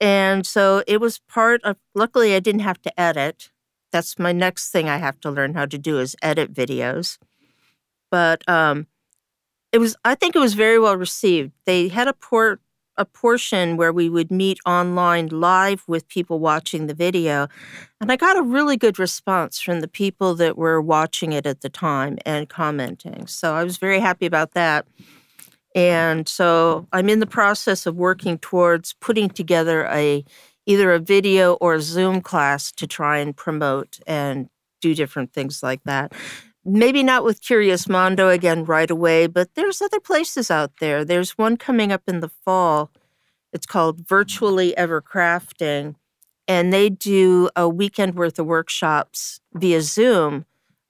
And 0.01 0.47
so 0.47 0.83
it 0.87 1.01
was 1.01 1.19
part 1.19 1.63
of, 1.63 1.77
luckily, 1.95 2.35
I 2.35 2.41
didn't 2.41 2.61
have 2.61 2.83
to 2.83 3.01
edit. 3.01 3.51
That's 3.93 4.19
my 4.19 4.33
next 4.33 4.71
thing 4.71 4.89
I 4.89 4.99
have 4.99 5.21
to 5.21 5.31
learn 5.31 5.55
how 5.55 5.67
to 5.67 5.79
do 5.79 5.99
is 5.99 6.17
edit 6.21 6.53
videos. 6.53 7.19
But 8.11 8.47
um, 8.49 8.87
it 9.75 9.79
was, 9.79 9.97
I 10.05 10.15
think 10.15 10.37
it 10.37 10.39
was 10.39 10.55
very 10.55 10.79
well 10.79 10.97
received. 10.97 11.51
They 11.67 11.89
had 11.89 12.07
a 12.07 12.13
port, 12.13 12.61
a 12.97 13.05
portion 13.05 13.77
where 13.77 13.93
we 13.93 14.09
would 14.09 14.31
meet 14.31 14.61
online 14.65 15.27
live 15.27 15.83
with 15.89 16.07
people 16.07 16.39
watching 16.39 16.87
the 16.87 16.95
video. 16.95 17.49
And 18.01 18.13
I 18.13 18.15
got 18.15 18.39
a 18.39 18.43
really 18.43 18.77
good 18.77 19.01
response 19.01 19.59
from 19.59 19.81
the 19.81 19.89
people 19.89 20.37
that 20.37 20.57
were 20.57 20.81
watching 20.81 21.33
it 21.33 21.45
at 21.45 21.63
the 21.63 21.69
time 21.69 22.19
and 22.25 22.49
commenting. 22.49 23.27
So 23.27 23.53
I 23.53 23.65
was 23.65 23.79
very 23.79 23.99
happy 23.99 24.27
about 24.27 24.53
that. 24.53 24.87
And 25.75 26.29
so 26.29 26.87
I'm 26.93 27.09
in 27.09 27.19
the 27.19 27.27
process 27.27 27.85
of 27.85 27.97
working 27.97 28.39
towards 28.39 28.93
putting 29.01 29.29
together 29.29 29.87
a 29.87 30.25
either 30.67 30.93
a 30.93 31.01
video 31.01 31.55
or 31.55 31.75
a 31.75 31.83
Zoom 31.83 32.21
class 32.21 32.71
to 32.71 32.87
try 32.87 33.19
and 33.19 33.37
promote 33.37 33.99
and 34.07 34.49
do 34.81 34.95
different 34.95 35.33
things 35.33 35.65
like 35.65 35.83
that 35.83 36.13
maybe 36.65 37.03
not 37.03 37.25
with 37.25 37.43
Curious 37.43 37.89
Mondo 37.89 38.29
again 38.29 38.65
right 38.65 38.91
away, 38.91 39.27
but 39.27 39.55
there's 39.55 39.83
other 39.83 40.01
places 40.01 40.51
out 40.51 40.73
there. 40.81 41.05
There's 41.05 41.39
one 41.39 41.57
coming 41.57 41.93
up 41.93 42.03
in 42.07 42.21
the 42.21 42.29
fall. 42.29 42.91
It's 43.53 43.67
called 43.67 44.07
Virtually 44.07 44.77
Ever 44.77 45.01
Crafting. 45.03 45.97
And 46.47 46.73
they 46.73 46.91
do 46.91 47.49
a 47.57 47.69
weekend 47.69 48.17
worth 48.17 48.39
of 48.39 48.47
workshops 48.47 49.41
via 49.55 49.81
Zoom 49.81 50.45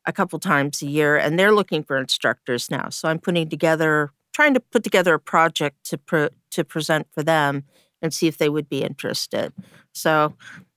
a 0.05 0.13
couple 0.13 0.39
times 0.39 0.83
a 0.83 0.87
year. 0.87 1.17
And 1.17 1.39
they're 1.39 1.55
looking 1.55 1.85
for 1.85 1.97
instructors 1.97 2.71
now. 2.71 2.89
So 2.89 3.09
I'm 3.09 3.19
putting 3.19 3.49
together, 3.49 4.11
trying 4.33 4.55
to 4.55 4.61
put 4.61 4.83
together 4.83 5.15
a 5.15 5.21
project 5.21 5.85
to, 5.91 5.99
pre- 5.99 6.31
to 6.51 6.65
present 6.65 7.07
for 7.13 7.23
them 7.23 7.65
and 8.03 8.13
see 8.13 8.27
if 8.27 8.37
they 8.39 8.49
would 8.49 8.69
be 8.69 8.83
interested. 8.83 9.53
So 9.93 10.35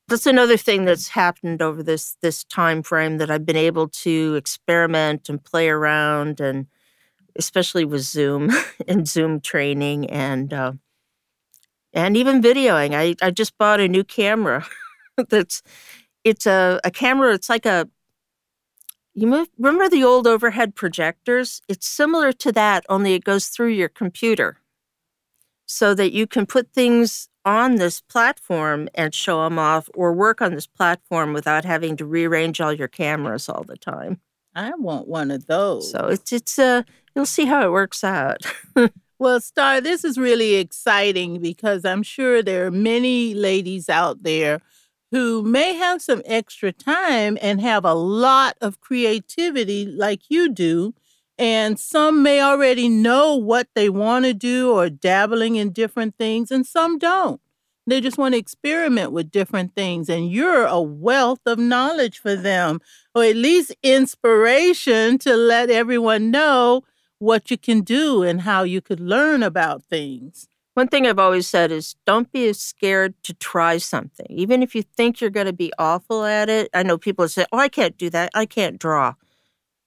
that's 0.08 0.26
another 0.26 0.58
thing 0.58 0.86
that's 0.86 1.10
happened 1.10 1.62
over 1.62 1.84
this 1.84 2.18
this 2.22 2.44
time 2.46 2.84
frame 2.84 3.18
that 3.18 3.30
I've 3.30 3.46
been 3.46 3.58
able 3.58 3.90
to 3.90 4.36
experiment 4.36 5.30
and 5.30 5.44
play 5.44 5.70
around, 5.70 6.40
and 6.40 6.68
especially 7.36 7.86
with 7.86 8.02
Zoom 8.02 8.52
and 8.88 9.08
Zoom 9.08 9.42
training 9.42 10.10
and 10.10 10.54
uh, 10.54 10.74
and 11.94 12.18
even 12.18 12.42
videoing. 12.42 12.94
I 12.96 13.16
I 13.26 13.32
just 13.32 13.58
bought 13.58 13.80
a 13.80 13.88
new 13.88 14.04
camera. 14.04 14.66
that's 15.30 15.62
it's 16.24 16.46
a 16.46 16.80
a 16.84 16.92
camera. 16.92 17.34
It's 17.34 17.50
like 17.50 17.66
a 17.66 17.90
you 19.14 19.48
remember 19.58 19.90
the 19.90 20.04
old 20.04 20.28
overhead 20.28 20.76
projectors? 20.76 21.60
It's 21.68 21.88
similar 21.88 22.32
to 22.34 22.52
that, 22.52 22.86
only 22.88 23.16
it 23.16 23.24
goes 23.24 23.48
through 23.48 23.70
your 23.70 23.90
computer 23.90 24.58
so 25.66 25.96
that 25.96 26.14
you 26.14 26.28
can 26.28 26.46
put 26.46 26.72
things 26.72 27.28
on 27.48 27.76
this 27.76 28.02
platform 28.02 28.90
and 28.94 29.16
show 29.16 29.42
them 29.46 29.58
off 29.58 29.90
or 29.96 30.12
work 30.12 30.42
on 30.42 30.54
this 30.54 30.68
platform 30.68 31.32
without 31.32 31.64
having 31.64 31.96
to 31.96 32.06
rearrange 32.06 32.60
all 32.60 32.74
your 32.74 32.90
cameras 32.90 33.48
all 33.48 33.64
the 33.64 33.78
time. 33.78 34.20
I 34.54 34.72
want 34.72 35.08
one 35.08 35.32
of 35.32 35.48
those. 35.48 35.90
So 35.90 36.08
it's 36.08 36.34
it's 36.34 36.60
uh 36.60 36.84
you'll 37.16 37.26
see 37.26 37.46
how 37.46 37.66
it 37.66 37.72
works 37.72 38.04
out. 38.04 38.40
well, 39.20 39.40
Starr, 39.40 39.80
this 39.80 40.04
is 40.04 40.18
really 40.18 40.56
exciting 40.56 41.40
because 41.40 41.86
I'm 41.86 42.04
sure 42.04 42.44
there 42.44 42.66
are 42.66 42.72
many 42.72 43.34
ladies 43.34 43.88
out 43.88 44.24
there 44.24 44.60
who 45.12 45.42
may 45.42 45.74
have 45.76 46.02
some 46.02 46.22
extra 46.26 46.74
time 46.74 47.38
and 47.42 47.62
have 47.62 47.86
a 47.86 47.94
lot 47.94 48.58
of 48.60 48.82
creativity 48.82 49.86
like 49.86 50.24
you 50.28 50.50
do 50.50 50.94
and 51.38 51.80
some 51.80 52.24
may 52.24 52.42
already 52.42 52.90
know 52.90 53.36
what 53.36 53.68
they 53.76 53.90
want 53.90 54.26
to 54.26 54.34
do 54.34 54.72
or 54.72 54.90
dabbling 54.90 55.56
in 55.56 55.72
different 55.72 56.16
things, 56.18 56.52
and 56.52 56.66
some 56.66 56.98
don't. 56.98 57.42
They 57.86 58.02
just 58.02 58.18
want 58.18 58.34
to 58.34 58.40
experiment 58.40 59.14
with 59.14 59.32
different 59.32 59.74
things, 59.74 60.10
and 60.10 60.30
you're 60.30 60.66
a 60.66 60.82
wealth 60.82 61.40
of 61.46 61.58
knowledge 61.58 62.20
for 62.20 62.36
them, 62.36 62.82
or 63.16 63.24
at 63.24 63.36
least 63.38 63.74
inspiration 63.82 65.18
to 65.20 65.36
let 65.36 65.70
everyone 65.70 66.30
know 66.30 66.84
what 67.20 67.50
you 67.50 67.58
can 67.58 67.82
do 67.82 68.24
and 68.24 68.42
how 68.42 68.64
you 68.64 68.82
could 68.82 69.00
learn 69.00 69.42
about 69.42 69.84
things. 69.84 70.48
One 70.74 70.88
thing 70.90 71.08
I've 71.08 71.18
always 71.18 71.48
said 71.48 71.72
is 71.72 71.96
don't 72.06 72.32
be 72.32 72.54
scared 72.54 73.16
to 73.24 73.34
try 73.34 73.78
something. 73.80 74.28
Even 74.30 74.62
if 74.62 74.76
you 74.76 74.84
think 74.84 75.20
you're 75.20 75.32
going 75.32 75.48
to 75.48 75.54
be 75.54 75.74
awful 75.80 76.24
at 76.24 76.50
it. 76.50 76.70
I 76.72 76.84
know 76.84 77.00
people 77.00 77.28
say, 77.28 77.48
Oh, 77.52 77.58
I 77.58 77.68
can't 77.68 77.98
do 77.98 78.12
that. 78.12 78.30
I 78.36 78.46
can't 78.46 78.78
draw. 78.78 79.16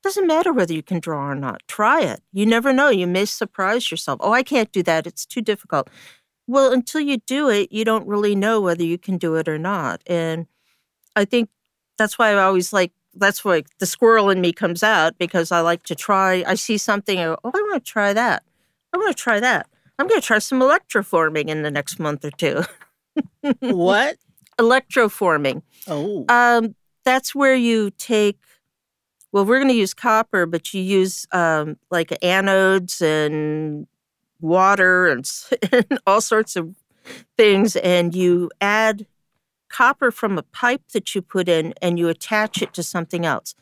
Doesn't 0.03 0.27
matter 0.27 0.53
whether 0.53 0.73
you 0.73 0.83
can 0.83 0.99
draw 0.99 1.31
or 1.31 1.35
not. 1.35 1.63
Try 1.69 2.03
it. 2.03 2.21
You 2.33 2.47
never 2.47 2.73
know. 2.73 2.89
You 2.89 3.07
may 3.07 3.27
surprise 3.27 3.91
yourself. 3.91 4.19
Oh, 4.23 4.33
I 4.33 4.43
can't 4.43 4.73
do 4.73 4.83
that. 4.85 5.07
It's 5.07 5.27
too 5.27 5.43
difficult. 5.43 5.91
Well, 6.47 6.73
until 6.73 7.01
you 7.03 7.19
do 7.19 7.49
it, 7.51 7.71
you 7.71 7.85
don't 7.85 8.07
really 8.07 8.35
know 8.35 8.61
whether 8.61 8.83
you 8.83 8.99
can 8.99 9.19
do 9.19 9.37
it 9.37 9.47
or 9.47 9.59
not. 9.59 10.03
And 10.07 10.47
I 11.15 11.25
think 11.25 11.51
that's 11.99 12.19
why 12.19 12.31
I 12.31 12.43
always 12.43 12.73
like, 12.73 12.93
that's 13.15 13.45
why 13.45 13.63
the 13.79 13.87
squirrel 13.87 14.31
in 14.31 14.41
me 14.41 14.53
comes 14.53 14.83
out 14.83 15.19
because 15.19 15.53
I 15.53 15.61
like 15.61 15.83
to 15.85 15.95
try. 15.95 16.45
I 16.47 16.55
see 16.55 16.79
something, 16.79 17.19
I 17.19 17.25
go, 17.25 17.39
oh, 17.45 17.53
I 17.55 17.59
want 17.59 17.85
to 17.85 17.91
try 17.91 18.13
that. 18.13 18.43
I 18.93 18.97
want 18.97 19.15
to 19.17 19.23
try 19.23 19.39
that. 19.39 19.67
I'm 19.99 20.09
going 20.09 20.21
to 20.21 20.27
try 20.27 20.39
some 20.39 20.61
electroforming 20.61 21.49
in 21.49 21.63
the 21.63 21.71
next 21.71 22.01
month 22.01 22.25
or 22.25 22.31
two. 22.31 22.63
what? 23.61 24.17
Electroforming. 24.59 25.63
Oh. 25.87 26.25
Um, 26.29 26.75
that's 27.05 27.35
where 27.35 27.55
you 27.55 27.91
take 27.93 28.39
well, 29.33 29.45
we're 29.45 29.59
going 29.59 29.69
to 29.73 29.75
use 29.75 29.95
copper, 29.95 30.47
but 30.47 30.75
you 30.75 30.83
use 30.83 31.27
um, 31.33 31.77
like 31.91 32.09
anodes 32.23 33.01
and 33.01 33.87
water 34.41 35.09
and, 35.09 35.31
and 35.73 35.99
all 36.07 36.21
sorts 36.21 36.57
of 36.57 36.75
things, 37.37 37.77
and 37.77 38.15
you 38.15 38.51
add 38.61 39.07
copper 39.69 40.11
from 40.11 40.37
a 40.37 40.43
pipe 40.43 40.83
that 40.93 41.15
you 41.15 41.23
put 41.23 41.49
in 41.49 41.73
and 41.81 41.99
you 41.99 42.09
attach 42.09 42.61
it 42.61 42.75
to 42.75 42.83
something 42.83 43.25
else. 43.25 43.55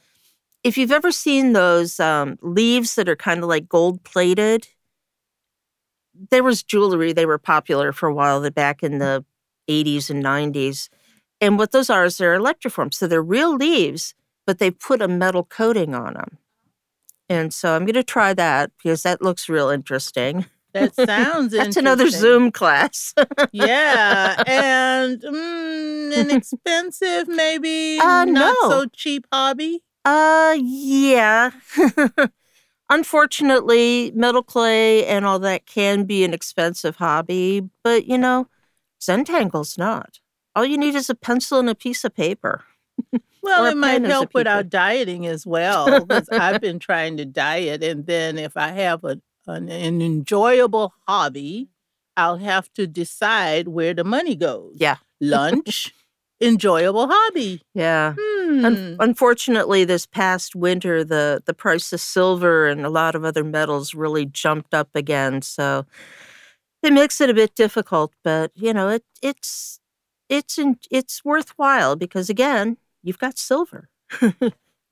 If 0.64 0.76
you've 0.76 0.92
ever 0.92 1.12
seen 1.12 1.52
those 1.52 2.00
um, 2.00 2.38
leaves 2.42 2.94
that 2.96 3.08
are 3.08 3.16
kind 3.16 3.42
of 3.42 3.48
like 3.48 3.68
gold 3.68 4.02
plated, 4.04 4.68
there 6.30 6.42
was 6.42 6.62
jewelry. 6.62 7.12
They 7.12 7.26
were 7.26 7.38
popular 7.38 7.92
for 7.92 8.08
a 8.08 8.14
while 8.14 8.48
back 8.50 8.82
in 8.82 8.98
the 8.98 9.24
80s 9.68 10.10
and 10.10 10.24
90s. 10.24 10.88
And 11.40 11.58
what 11.58 11.70
those 11.70 11.90
are 11.90 12.04
is 12.04 12.18
they're 12.18 12.38
electroforms. 12.38 12.94
So 12.94 13.06
they're 13.06 13.22
real 13.22 13.54
leaves, 13.54 14.14
but 14.48 14.58
they 14.60 14.70
put 14.70 15.02
a 15.02 15.08
metal 15.08 15.44
coating 15.44 15.94
on 15.94 16.14
them. 16.14 16.38
And 17.28 17.52
so 17.52 17.76
I'm 17.76 17.84
going 17.84 17.92
to 17.92 18.02
try 18.02 18.32
that 18.32 18.70
because 18.78 19.02
that 19.02 19.20
looks 19.20 19.46
real 19.46 19.68
interesting. 19.68 20.46
That 20.72 20.94
sounds 21.06 21.52
That's 21.52 21.76
another 21.76 22.08
Zoom 22.08 22.50
class. 22.50 23.12
yeah. 23.52 24.42
And 24.46 25.20
mm, 25.20 26.14
inexpensive, 26.16 27.28
maybe 27.28 27.98
uh, 28.00 28.24
not 28.24 28.56
no. 28.62 28.70
so 28.70 28.86
cheap 28.86 29.26
hobby. 29.30 29.82
Uh, 30.06 30.56
yeah. 30.58 31.50
Unfortunately, 32.88 34.12
metal 34.14 34.42
clay 34.42 35.04
and 35.04 35.26
all 35.26 35.40
that 35.40 35.66
can 35.66 36.04
be 36.04 36.24
an 36.24 36.32
expensive 36.32 36.96
hobby, 36.96 37.68
but 37.84 38.06
you 38.06 38.16
know, 38.16 38.48
Zentangle's 38.98 39.76
not. 39.76 40.20
All 40.56 40.64
you 40.64 40.78
need 40.78 40.94
is 40.94 41.10
a 41.10 41.14
pencil 41.14 41.58
and 41.58 41.68
a 41.68 41.74
piece 41.74 42.02
of 42.02 42.14
paper. 42.14 42.64
Well, 43.42 43.66
it 43.66 43.76
might 43.76 44.04
help 44.04 44.34
with 44.34 44.46
our 44.46 44.62
dieting 44.62 45.26
as 45.26 45.46
well. 45.46 46.04
Because 46.04 46.28
I've 46.30 46.60
been 46.60 46.78
trying 46.78 47.16
to 47.18 47.24
diet, 47.24 47.82
and 47.82 48.06
then 48.06 48.38
if 48.38 48.56
I 48.56 48.68
have 48.68 49.04
a, 49.04 49.20
an, 49.46 49.68
an 49.68 50.02
enjoyable 50.02 50.92
hobby, 51.06 51.68
I'll 52.16 52.38
have 52.38 52.72
to 52.74 52.86
decide 52.86 53.68
where 53.68 53.94
the 53.94 54.04
money 54.04 54.34
goes. 54.34 54.76
Yeah, 54.78 54.96
lunch, 55.20 55.94
enjoyable 56.40 57.08
hobby. 57.08 57.62
Yeah. 57.74 58.14
Hmm. 58.18 58.64
Un- 58.64 58.96
unfortunately, 58.98 59.84
this 59.84 60.06
past 60.06 60.56
winter, 60.56 61.04
the 61.04 61.42
the 61.46 61.54
price 61.54 61.92
of 61.92 62.00
silver 62.00 62.66
and 62.66 62.84
a 62.84 62.90
lot 62.90 63.14
of 63.14 63.24
other 63.24 63.44
metals 63.44 63.94
really 63.94 64.26
jumped 64.26 64.74
up 64.74 64.90
again. 64.94 65.42
So 65.42 65.86
it 66.82 66.92
makes 66.92 67.20
it 67.20 67.30
a 67.30 67.34
bit 67.34 67.54
difficult, 67.54 68.12
but 68.24 68.50
you 68.54 68.72
know, 68.72 68.88
it 68.88 69.04
it's 69.22 69.80
it's 70.28 70.58
in, 70.58 70.78
it's 70.90 71.24
worthwhile 71.24 71.96
because 71.96 72.28
again, 72.28 72.76
you've 73.08 73.18
got 73.18 73.38
silver. 73.38 73.88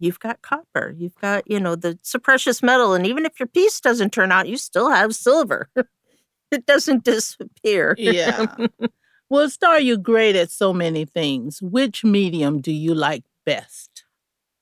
you've 0.00 0.18
got 0.18 0.40
copper. 0.40 0.94
You've 0.96 1.14
got, 1.16 1.49
you 1.49 1.61
know, 1.61 1.76
the, 1.76 1.90
it's 1.90 2.14
a 2.14 2.18
precious 2.18 2.62
metal. 2.62 2.94
And 2.94 3.06
even 3.06 3.26
if 3.26 3.38
your 3.38 3.46
piece 3.46 3.78
doesn't 3.78 4.12
turn 4.12 4.32
out, 4.32 4.49
you 4.49 4.56
still 4.56 4.90
have 4.90 5.14
silver. 5.14 5.68
it 6.50 6.64
doesn't 6.64 7.04
disappear. 7.04 7.94
Yeah. 7.99 8.46
well, 9.30 9.50
Starr, 9.50 9.80
you're 9.80 9.99
great 9.99 10.35
at 10.35 10.50
so 10.50 10.73
many 10.73 11.04
things. 11.04 11.61
Which 11.61 12.02
medium 12.02 12.61
do 12.62 12.73
you 12.73 12.94
like 12.94 13.25
best? 13.44 14.04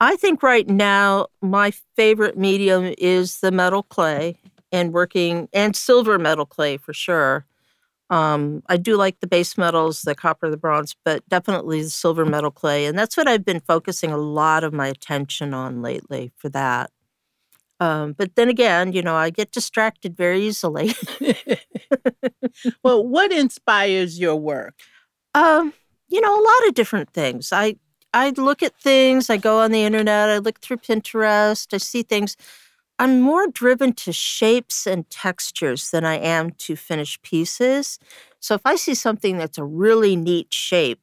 I 0.00 0.16
think 0.16 0.42
right 0.42 0.68
now 0.68 1.28
my 1.40 1.72
favorite 1.94 2.36
medium 2.36 2.92
is 2.98 3.38
the 3.38 3.52
metal 3.52 3.84
clay 3.84 4.36
and 4.72 4.92
working 4.92 5.48
and 5.52 5.76
silver 5.76 6.18
metal 6.18 6.44
clay 6.44 6.76
for 6.76 6.92
sure. 6.92 7.46
Um, 8.10 8.62
I 8.68 8.76
do 8.76 8.96
like 8.96 9.20
the 9.20 9.26
base 9.26 9.56
metals, 9.56 10.02
the 10.02 10.14
copper, 10.14 10.50
the 10.50 10.56
bronze, 10.56 10.94
but 11.04 11.26
definitely 11.28 11.82
the 11.82 11.90
silver 11.90 12.24
metal 12.26 12.50
clay. 12.50 12.86
And 12.86 12.98
that's 12.98 13.16
what 13.16 13.26
I've 13.26 13.44
been 13.44 13.60
focusing 13.60 14.12
a 14.12 14.18
lot 14.18 14.62
of 14.62 14.72
my 14.72 14.88
attention 14.88 15.54
on 15.54 15.82
lately 15.82 16.32
for 16.36 16.48
that. 16.50 16.90
Um, 17.80 18.12
but 18.12 18.36
then 18.36 18.48
again, 18.48 18.92
you 18.92 19.02
know, 19.02 19.16
I 19.16 19.30
get 19.30 19.50
distracted 19.50 20.16
very 20.16 20.42
easily. 20.42 20.94
well, 22.84 23.04
what 23.04 23.32
inspires 23.32 24.20
your 24.20 24.36
work? 24.36 24.74
Um, 25.34 25.72
you 26.08 26.20
know, 26.20 26.34
a 26.34 26.44
lot 26.44 26.68
of 26.68 26.74
different 26.74 27.10
things. 27.10 27.52
I 27.52 27.76
I 28.12 28.30
look 28.30 28.62
at 28.62 28.80
things, 28.80 29.28
I 29.28 29.36
go 29.38 29.58
on 29.58 29.72
the 29.72 29.82
internet, 29.82 30.30
I 30.30 30.38
look 30.38 30.60
through 30.60 30.76
Pinterest, 30.76 31.74
I 31.74 31.78
see 31.78 32.04
things. 32.04 32.36
I'm 32.98 33.20
more 33.20 33.46
driven 33.48 33.92
to 33.94 34.12
shapes 34.12 34.86
and 34.86 35.08
textures 35.10 35.90
than 35.90 36.04
I 36.04 36.16
am 36.16 36.50
to 36.58 36.76
finished 36.76 37.22
pieces. 37.22 37.98
So 38.40 38.54
if 38.54 38.60
I 38.64 38.76
see 38.76 38.94
something 38.94 39.36
that's 39.36 39.58
a 39.58 39.64
really 39.64 40.14
neat 40.16 40.52
shape, 40.52 41.00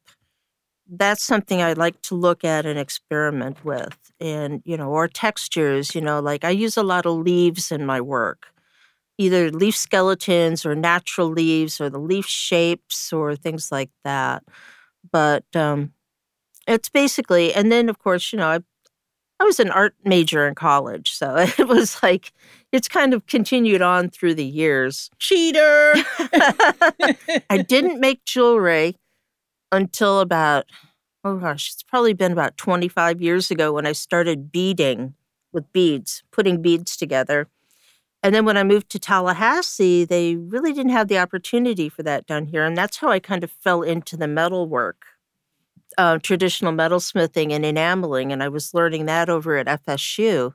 that's 0.88 1.24
something 1.24 1.62
I 1.62 1.74
like 1.74 2.00
to 2.02 2.14
look 2.14 2.44
at 2.44 2.66
and 2.66 2.78
experiment 2.78 3.64
with. 3.64 4.12
And, 4.20 4.62
you 4.64 4.76
know, 4.76 4.90
or 4.90 5.08
textures, 5.08 5.94
you 5.94 6.00
know, 6.00 6.20
like 6.20 6.44
I 6.44 6.50
use 6.50 6.76
a 6.76 6.82
lot 6.82 7.06
of 7.06 7.18
leaves 7.18 7.72
in 7.72 7.86
my 7.86 8.00
work, 8.00 8.48
either 9.18 9.50
leaf 9.50 9.76
skeletons 9.76 10.66
or 10.66 10.74
natural 10.74 11.28
leaves 11.28 11.80
or 11.80 11.90
the 11.90 12.00
leaf 12.00 12.26
shapes 12.26 13.12
or 13.12 13.36
things 13.36 13.72
like 13.72 13.90
that. 14.04 14.44
But 15.12 15.44
um, 15.56 15.92
it's 16.66 16.88
basically, 16.88 17.54
and 17.54 17.72
then 17.72 17.88
of 17.88 17.98
course, 17.98 18.32
you 18.32 18.38
know, 18.38 18.48
I 18.48 18.60
I 19.42 19.44
was 19.44 19.58
an 19.58 19.70
art 19.70 19.96
major 20.04 20.46
in 20.46 20.54
college, 20.54 21.10
so 21.10 21.34
it 21.58 21.66
was 21.66 22.00
like 22.00 22.32
it's 22.70 22.86
kind 22.86 23.12
of 23.12 23.26
continued 23.26 23.82
on 23.82 24.08
through 24.08 24.34
the 24.36 24.44
years. 24.44 25.10
Cheater. 25.18 25.94
I 27.50 27.64
didn't 27.66 27.98
make 27.98 28.24
jewelry 28.24 28.96
until 29.72 30.20
about 30.20 30.66
oh 31.24 31.38
gosh, 31.38 31.72
it's 31.72 31.82
probably 31.82 32.12
been 32.12 32.30
about 32.30 32.56
25 32.56 33.20
years 33.20 33.50
ago 33.50 33.72
when 33.72 33.84
I 33.84 33.92
started 33.92 34.52
beading 34.52 35.14
with 35.52 35.72
beads, 35.72 36.22
putting 36.30 36.62
beads 36.62 36.96
together. 36.96 37.48
And 38.22 38.32
then 38.32 38.44
when 38.44 38.56
I 38.56 38.62
moved 38.62 38.90
to 38.90 39.00
Tallahassee, 39.00 40.04
they 40.04 40.36
really 40.36 40.72
didn't 40.72 40.92
have 40.92 41.08
the 41.08 41.18
opportunity 41.18 41.88
for 41.88 42.04
that 42.04 42.26
down 42.26 42.46
here. 42.46 42.64
And 42.64 42.76
that's 42.76 42.98
how 42.98 43.08
I 43.08 43.18
kind 43.18 43.42
of 43.42 43.50
fell 43.50 43.82
into 43.82 44.16
the 44.16 44.28
metal 44.28 44.68
work 44.68 45.06
uh, 45.98 46.18
traditional 46.18 46.72
metalsmithing 46.72 47.52
and 47.52 47.64
enameling, 47.64 48.32
and 48.32 48.42
I 48.42 48.48
was 48.48 48.74
learning 48.74 49.06
that 49.06 49.28
over 49.28 49.56
at 49.56 49.66
FSU. 49.66 50.54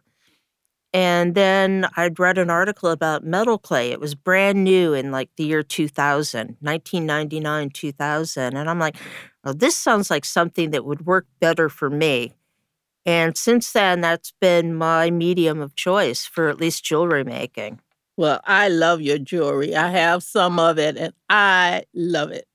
And 0.93 1.35
then 1.35 1.87
I'd 1.97 2.17
read 2.17 2.37
an 2.37 2.49
article 2.49 2.89
about 2.89 3.23
metal 3.23 3.57
clay. 3.57 3.91
It 3.91 3.99
was 3.99 4.15
brand 4.15 4.63
new 4.63 4.93
in 4.93 5.11
like 5.11 5.29
the 5.35 5.43
year 5.43 5.61
2000, 5.61 6.57
1999, 6.61 7.69
2000. 7.69 8.57
And 8.57 8.69
I'm 8.69 8.79
like, 8.79 8.95
oh, 9.43 9.53
this 9.53 9.75
sounds 9.75 10.09
like 10.09 10.25
something 10.25 10.71
that 10.71 10.85
would 10.85 11.05
work 11.05 11.27
better 11.39 11.69
for 11.69 11.89
me. 11.89 12.33
And 13.05 13.37
since 13.37 13.71
then, 13.71 14.01
that's 14.01 14.33
been 14.41 14.73
my 14.75 15.11
medium 15.11 15.61
of 15.61 15.75
choice 15.75 16.25
for 16.25 16.49
at 16.49 16.59
least 16.59 16.83
jewelry 16.83 17.23
making. 17.23 17.79
Well, 18.17 18.41
I 18.45 18.67
love 18.69 18.99
your 18.99 19.19
jewelry. 19.19 19.75
I 19.75 19.89
have 19.89 20.23
some 20.23 20.57
of 20.57 20.79
it 20.79 20.97
and 20.97 21.13
I 21.29 21.83
love 21.93 22.31
it. 22.31 22.46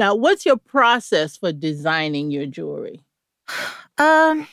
Now, 0.00 0.14
what's 0.14 0.46
your 0.46 0.56
process 0.56 1.36
for 1.36 1.52
designing 1.52 2.30
your 2.32 2.46
jewelry? 2.46 3.04
Um, 3.98 4.48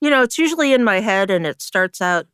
you 0.00 0.08
know, 0.08 0.22
it's 0.22 0.38
usually 0.38 0.72
in 0.72 0.82
my 0.82 1.00
head 1.00 1.30
and 1.30 1.46
it 1.46 1.60
starts 1.60 2.00
out 2.00 2.26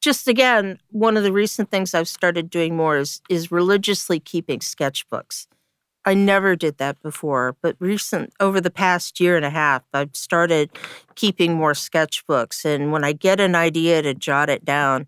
just 0.00 0.26
again, 0.26 0.80
one 0.90 1.16
of 1.16 1.22
the 1.22 1.30
recent 1.30 1.70
things 1.70 1.94
I've 1.94 2.08
started 2.08 2.50
doing 2.50 2.76
more 2.76 2.96
is 2.98 3.20
is 3.28 3.52
religiously 3.52 4.18
keeping 4.18 4.58
sketchbooks. 4.58 5.46
I 6.04 6.14
never 6.14 6.56
did 6.56 6.78
that 6.78 7.00
before, 7.02 7.56
but 7.62 7.76
recent 7.78 8.32
over 8.40 8.60
the 8.60 8.68
past 8.68 9.20
year 9.20 9.36
and 9.36 9.44
a 9.44 9.50
half, 9.50 9.84
I've 9.92 10.16
started 10.16 10.70
keeping 11.14 11.54
more 11.54 11.74
sketchbooks 11.74 12.64
and 12.64 12.90
when 12.90 13.04
I 13.04 13.12
get 13.12 13.38
an 13.38 13.54
idea 13.54 14.02
to 14.02 14.12
jot 14.12 14.50
it 14.50 14.64
down, 14.64 15.06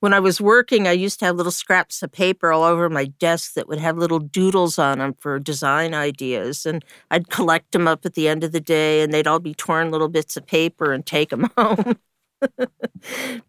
when 0.00 0.12
I 0.12 0.20
was 0.20 0.40
working, 0.40 0.86
I 0.86 0.92
used 0.92 1.18
to 1.20 1.24
have 1.24 1.36
little 1.36 1.52
scraps 1.52 2.02
of 2.02 2.12
paper 2.12 2.52
all 2.52 2.64
over 2.64 2.90
my 2.90 3.06
desk 3.06 3.54
that 3.54 3.66
would 3.66 3.78
have 3.78 3.96
little 3.96 4.18
doodles 4.18 4.78
on 4.78 4.98
them 4.98 5.14
for 5.18 5.38
design 5.38 5.94
ideas. 5.94 6.66
And 6.66 6.84
I'd 7.10 7.28
collect 7.30 7.72
them 7.72 7.88
up 7.88 8.04
at 8.04 8.14
the 8.14 8.28
end 8.28 8.44
of 8.44 8.52
the 8.52 8.60
day, 8.60 9.02
and 9.02 9.12
they'd 9.12 9.26
all 9.26 9.38
be 9.38 9.54
torn 9.54 9.90
little 9.90 10.08
bits 10.08 10.36
of 10.36 10.46
paper 10.46 10.92
and 10.92 11.04
take 11.04 11.30
them 11.30 11.50
home. 11.56 11.96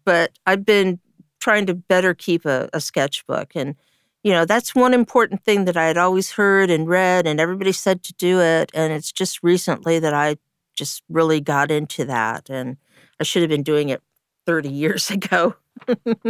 but 0.04 0.32
I've 0.46 0.64
been 0.64 1.00
trying 1.40 1.66
to 1.66 1.74
better 1.74 2.14
keep 2.14 2.46
a, 2.46 2.68
a 2.72 2.80
sketchbook. 2.80 3.52
And, 3.54 3.76
you 4.22 4.32
know, 4.32 4.44
that's 4.44 4.74
one 4.74 4.94
important 4.94 5.44
thing 5.44 5.66
that 5.66 5.76
I 5.76 5.86
had 5.86 5.98
always 5.98 6.32
heard 6.32 6.70
and 6.70 6.88
read, 6.88 7.26
and 7.26 7.40
everybody 7.40 7.72
said 7.72 8.02
to 8.04 8.14
do 8.14 8.40
it. 8.40 8.70
And 8.72 8.92
it's 8.92 9.12
just 9.12 9.42
recently 9.42 9.98
that 9.98 10.14
I 10.14 10.36
just 10.74 11.02
really 11.10 11.40
got 11.40 11.70
into 11.70 12.06
that. 12.06 12.48
And 12.48 12.78
I 13.20 13.24
should 13.24 13.42
have 13.42 13.50
been 13.50 13.62
doing 13.62 13.90
it 13.90 14.02
30 14.46 14.68
years 14.72 15.10
ago 15.10 15.54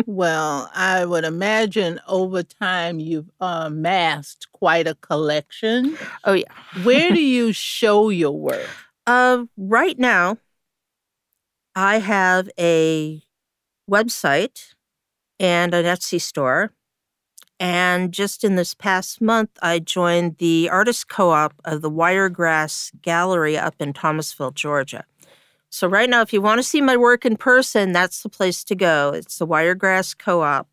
well, 0.07 0.71
I 0.75 1.05
would 1.05 1.25
imagine 1.25 2.01
over 2.07 2.43
time 2.43 3.01
you've 3.01 3.31
amassed 3.41 4.51
quite 4.53 4.87
a 4.87 4.95
collection. 4.97 5.97
Oh, 6.25 6.33
yeah. 6.35 6.53
Where 6.83 7.11
do 7.11 7.21
you 7.37 7.53
show 7.53 8.09
your 8.09 8.33
work? 8.33 8.69
Uh, 9.07 9.45
right 9.57 9.99
now, 9.99 10.39
I 11.75 11.99
have 11.99 12.51
a 12.59 13.23
website 13.91 14.75
and 15.41 15.75
an 15.75 15.85
Etsy 15.85 16.21
store. 16.21 16.73
And 17.61 18.13
just 18.13 18.45
in 18.45 18.55
this 18.55 18.75
past 18.75 19.21
month, 19.21 19.51
I 19.63 19.81
joined 19.81 20.37
the 20.39 20.69
artist 20.71 21.09
co 21.09 21.31
op 21.31 21.55
of 21.65 21.83
the 21.83 21.91
Wiregrass 21.91 22.93
Gallery 23.03 23.59
up 23.59 23.75
in 23.81 23.93
Thomasville, 23.93 24.53
Georgia. 24.53 25.05
So, 25.71 25.87
right 25.87 26.09
now, 26.09 26.23
if 26.23 26.33
you 26.33 26.41
want 26.41 26.59
to 26.59 26.63
see 26.63 26.81
my 26.81 26.97
work 26.97 27.27
in 27.27 27.37
person, 27.37 27.93
that's 27.93 28.23
the 28.23 28.29
place 28.29 28.65
to 28.65 28.75
go. 28.75 29.13
It's 29.15 29.39
the 29.39 29.47
Wiregrass 29.47 30.15
Co 30.15 30.41
op, 30.41 30.69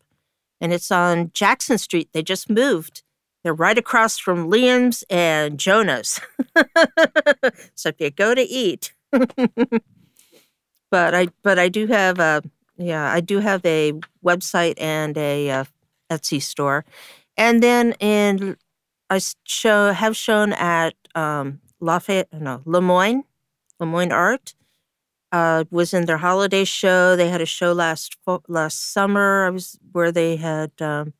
and 0.60 0.72
it's 0.72 0.90
on 0.90 1.30
Jackson 1.34 1.76
Street. 1.76 2.08
They 2.12 2.22
just 2.22 2.48
moved. 2.48 3.02
They're 3.44 3.52
right 3.54 3.76
across 3.76 4.18
from 4.18 4.50
Liam's 4.50 5.04
and 5.10 5.58
Jonah's. 5.58 6.18
so, 7.74 7.90
if 7.90 8.00
you 8.00 8.10
go 8.10 8.34
to 8.34 8.42
eat, 8.42 8.94
but 10.90 11.14
I 11.14 11.28
but 11.42 11.58
I 11.58 11.68
do 11.68 11.86
have 11.88 12.18
a 12.18 12.42
yeah 12.78 13.12
I 13.12 13.20
do 13.20 13.40
have 13.40 13.64
a 13.66 13.92
website 14.24 14.74
and 14.78 15.16
a 15.18 15.50
uh, 15.50 15.64
Etsy 16.10 16.40
store, 16.40 16.86
and 17.36 17.62
then 17.62 17.92
in 18.00 18.56
I 19.10 19.20
show 19.44 19.92
have 19.92 20.16
shown 20.16 20.54
at 20.54 20.94
um, 21.14 21.60
Lafayette 21.80 22.32
no 22.32 22.62
Lemoyne 22.64 23.24
Lemoyne 23.78 24.10
Art 24.10 24.54
uh, 25.32 25.64
was 25.70 25.92
in 25.94 26.06
their 26.06 26.18
holiday 26.18 26.64
show. 26.64 27.16
They 27.16 27.28
had 27.28 27.40
a 27.40 27.46
show 27.46 27.72
last 27.72 28.16
last 28.48 28.92
summer. 28.92 29.46
I 29.46 29.50
was 29.50 29.78
where 29.92 30.12
they 30.12 30.36
had 30.36 30.72
um, 30.80 31.14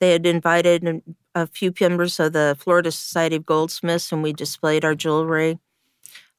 they 0.00 0.12
had 0.12 0.26
invited 0.26 1.02
a 1.34 1.46
few 1.46 1.72
members 1.80 2.20
of 2.20 2.32
the 2.32 2.56
Florida 2.58 2.90
Society 2.92 3.36
of 3.36 3.46
Goldsmiths, 3.46 4.12
and 4.12 4.22
we 4.22 4.32
displayed 4.32 4.84
our 4.84 4.94
jewelry. 4.94 5.58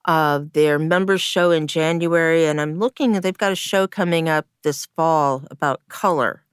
Uh, 0.05 0.41
their 0.53 0.79
members 0.79 1.21
show 1.21 1.51
in 1.51 1.67
January, 1.67 2.45
and 2.45 2.59
I'm 2.61 2.79
looking. 2.79 3.13
They've 3.13 3.37
got 3.37 3.51
a 3.51 3.55
show 3.55 3.87
coming 3.87 4.29
up 4.29 4.47
this 4.63 4.87
fall 4.95 5.43
about 5.51 5.81
color, 5.89 6.43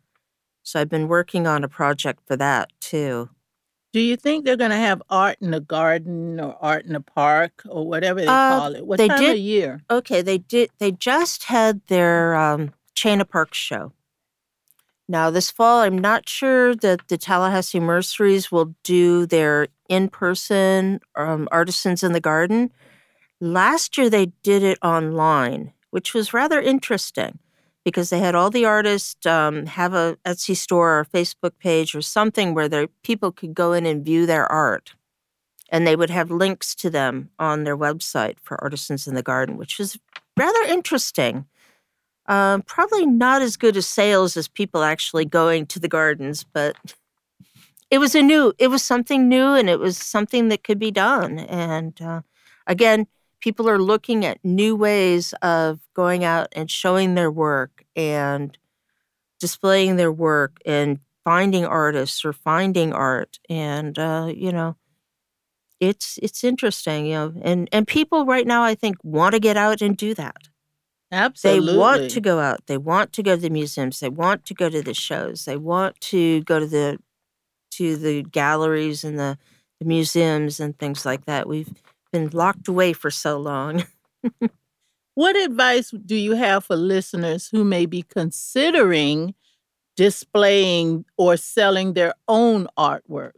so 0.62 0.80
I've 0.80 0.90
been 0.90 1.08
working 1.08 1.46
on 1.46 1.64
a 1.64 1.68
project 1.68 2.20
for 2.26 2.36
that 2.36 2.72
too. 2.80 3.30
Do 3.96 4.02
you 4.02 4.18
think 4.18 4.44
they're 4.44 4.58
going 4.58 4.72
to 4.72 4.76
have 4.76 5.02
art 5.08 5.38
in 5.40 5.52
the 5.52 5.60
garden 5.60 6.38
or 6.38 6.54
art 6.60 6.84
in 6.84 6.92
the 6.92 7.00
park 7.00 7.62
or 7.66 7.88
whatever 7.88 8.20
they 8.20 8.26
uh, 8.26 8.60
call 8.60 8.74
it? 8.74 8.86
What 8.86 8.98
they 8.98 9.08
time 9.08 9.20
did, 9.22 9.30
of 9.30 9.38
year? 9.38 9.80
Okay, 9.90 10.20
they 10.20 10.36
did. 10.36 10.68
They 10.76 10.92
just 10.92 11.44
had 11.44 11.80
their 11.86 12.34
um, 12.34 12.74
Chain 12.94 13.22
of 13.22 13.30
Parks 13.30 13.56
show. 13.56 13.94
Now 15.08 15.30
this 15.30 15.50
fall, 15.50 15.80
I'm 15.80 15.96
not 15.96 16.28
sure 16.28 16.74
that 16.76 17.08
the 17.08 17.16
Tallahassee 17.16 17.80
Nurseries 17.80 18.52
will 18.52 18.74
do 18.84 19.24
their 19.24 19.68
in-person 19.88 21.00
um, 21.14 21.48
artisans 21.50 22.02
in 22.02 22.12
the 22.12 22.20
garden. 22.20 22.72
Last 23.40 23.96
year 23.96 24.10
they 24.10 24.26
did 24.42 24.62
it 24.62 24.76
online, 24.82 25.72
which 25.88 26.12
was 26.12 26.34
rather 26.34 26.60
interesting 26.60 27.38
because 27.86 28.10
they 28.10 28.18
had 28.18 28.34
all 28.34 28.50
the 28.50 28.64
artists 28.64 29.24
um, 29.26 29.64
have 29.66 29.94
a 29.94 30.18
Etsy 30.26 30.56
store 30.56 30.98
or 30.98 31.04
Facebook 31.04 31.52
page 31.60 31.94
or 31.94 32.02
something 32.02 32.52
where 32.52 32.68
their 32.68 32.88
people 33.04 33.30
could 33.30 33.54
go 33.54 33.72
in 33.72 33.86
and 33.86 34.04
view 34.04 34.26
their 34.26 34.50
art. 34.50 34.90
and 35.70 35.86
they 35.86 35.96
would 35.96 36.10
have 36.10 36.30
links 36.30 36.74
to 36.76 36.90
them 36.90 37.30
on 37.38 37.64
their 37.64 37.76
website 37.76 38.36
for 38.42 38.62
Artisans 38.62 39.06
in 39.06 39.14
the 39.14 39.22
Garden, 39.22 39.56
which 39.56 39.78
was 39.78 39.98
rather 40.36 40.62
interesting. 40.68 41.46
Um, 42.26 42.62
probably 42.62 43.06
not 43.06 43.42
as 43.42 43.56
good 43.56 43.76
as 43.76 43.86
sales 43.86 44.36
as 44.36 44.48
people 44.48 44.82
actually 44.82 45.24
going 45.24 45.66
to 45.66 45.80
the 45.80 45.88
gardens, 45.88 46.44
but 46.44 46.76
it 47.90 47.98
was 47.98 48.14
a 48.14 48.22
new, 48.22 48.52
it 48.58 48.68
was 48.68 48.84
something 48.84 49.28
new 49.28 49.54
and 49.54 49.70
it 49.70 49.78
was 49.78 49.96
something 49.96 50.48
that 50.48 50.64
could 50.64 50.78
be 50.78 50.90
done. 50.90 51.38
And 51.38 52.00
uh, 52.02 52.22
again, 52.66 53.06
people 53.40 53.68
are 53.68 53.78
looking 53.78 54.24
at 54.24 54.44
new 54.44 54.74
ways 54.74 55.32
of 55.42 55.80
going 55.94 56.24
out 56.24 56.48
and 56.52 56.70
showing 56.70 57.14
their 57.14 57.30
work 57.30 57.75
and 57.96 58.56
displaying 59.40 59.96
their 59.96 60.12
work 60.12 60.58
and 60.66 61.00
finding 61.24 61.64
artists 61.66 62.24
or 62.24 62.32
finding 62.32 62.92
art. 62.92 63.38
And, 63.48 63.98
uh, 63.98 64.32
you 64.34 64.52
know, 64.52 64.76
it's 65.80 66.18
it's 66.22 66.42
interesting, 66.42 67.06
you 67.06 67.14
know, 67.14 67.34
and 67.42 67.68
and 67.72 67.86
people 67.86 68.24
right 68.24 68.46
now 68.46 68.62
I 68.62 68.74
think 68.74 68.96
want 69.02 69.34
to 69.34 69.40
get 69.40 69.56
out 69.56 69.82
and 69.82 69.96
do 69.96 70.14
that. 70.14 70.48
Absolutely. 71.12 71.72
They 71.72 71.78
want 71.78 72.10
to 72.10 72.20
go 72.20 72.40
out. 72.40 72.66
They 72.66 72.78
want 72.78 73.12
to 73.14 73.22
go 73.22 73.36
to 73.36 73.40
the 73.40 73.50
museums. 73.50 74.00
They 74.00 74.08
want 74.08 74.44
to 74.46 74.54
go 74.54 74.68
to 74.68 74.82
the 74.82 74.94
shows. 74.94 75.44
They 75.44 75.56
want 75.56 76.00
to 76.02 76.42
go 76.42 76.58
to 76.58 76.66
the 76.66 76.98
to 77.72 77.96
the 77.96 78.22
galleries 78.22 79.04
and 79.04 79.18
the, 79.18 79.38
the 79.80 79.86
museums 79.86 80.60
and 80.60 80.78
things 80.78 81.04
like 81.04 81.26
that. 81.26 81.46
We've 81.48 81.70
been 82.12 82.30
locked 82.32 82.68
away 82.68 82.92
for 82.92 83.10
so 83.10 83.38
long. 83.38 83.84
what 85.16 85.36
advice 85.36 85.90
do 85.90 86.14
you 86.14 86.36
have 86.36 86.64
for 86.66 86.76
listeners 86.76 87.48
who 87.48 87.64
may 87.64 87.86
be 87.86 88.02
considering 88.02 89.34
displaying 89.96 91.04
or 91.16 91.36
selling 91.36 91.94
their 91.94 92.14
own 92.28 92.68
artwork? 92.78 93.32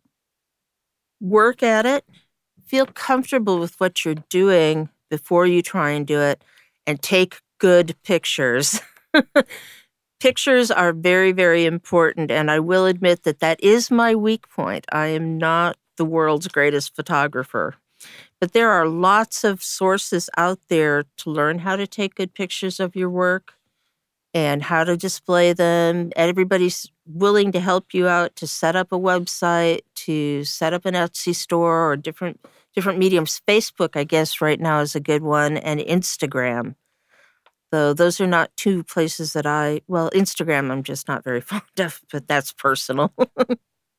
Work 1.21 1.63
at 1.63 1.87
it 1.87 2.05
feel 2.69 2.87
comfortable 2.87 3.59
with 3.59 3.81
what 3.81 4.05
you're 4.05 4.15
doing 4.29 4.89
before 5.11 5.47
you 5.47 5.63
try 5.63 5.91
and 5.91 6.07
do 6.07 6.21
it 6.21 6.43
and 6.87 7.01
take 7.01 7.41
good 7.59 7.97
pictures. 8.05 8.81
pictures 10.21 10.71
are 10.71 10.93
very, 10.93 11.33
very 11.33 11.65
important. 11.65 12.31
And 12.31 12.51
I 12.51 12.61
will 12.61 12.87
admit 12.87 13.25
that 13.25 13.41
that 13.41 13.63
is 13.63 13.91
my 13.91 14.15
weak 14.15 14.49
point. 14.51 14.85
I 14.93 15.07
am 15.07 15.39
not 15.39 15.77
the 15.97 16.05
world's 16.05 16.49
greatest 16.49 16.95
photographer. 16.95 17.75
But 18.41 18.53
there 18.53 18.71
are 18.71 18.87
lots 18.87 19.45
of 19.45 19.63
sources 19.63 20.31
out 20.37 20.61
there 20.69 21.05
to 21.19 21.31
learn 21.31 21.61
how 21.61 21.77
to 21.77 21.87
take 21.87 22.15
good 22.15 22.35
pictures 22.35 22.79
of 22.79 22.95
your 22.95 23.11
work 23.11 23.55
and 24.35 24.63
how 24.63 24.85
to 24.85 24.97
display 24.97 25.53
them. 25.53 26.11
Everybody's 26.15 26.91
willing 27.07 27.53
to 27.53 27.61
help 27.61 27.95
you 27.95 28.07
out 28.07 28.37
to 28.37 28.47
set 28.47 28.77
up 28.77 28.93
a 28.93 28.99
website, 28.99 29.81
to 29.97 30.45
set 30.45 30.73
up 30.73 30.85
an 30.85 30.95
Etsy 30.95 31.35
store 31.35 31.91
or 31.91 31.97
different 31.97 32.41
different 32.75 32.99
mediums. 32.99 33.41
Facebook, 33.49 33.97
I 33.97 34.05
guess, 34.05 34.41
right 34.41 34.61
now 34.61 34.81
is 34.81 34.95
a 34.95 35.01
good 35.01 35.23
one, 35.23 35.57
and 35.57 35.81
Instagram. 35.81 36.77
Though 37.71 37.93
those 37.93 38.21
are 38.21 38.27
not 38.27 38.57
two 38.57 38.83
places 38.85 39.33
that 39.33 39.47
I, 39.47 39.83
well, 39.89 40.11
Instagram 40.11 40.71
I'm 40.71 40.83
just 40.83 41.09
not 41.09 41.25
very 41.25 41.41
fond 41.51 41.63
of, 41.79 42.01
but 42.13 42.29
that's 42.29 42.53
personal. 42.53 43.13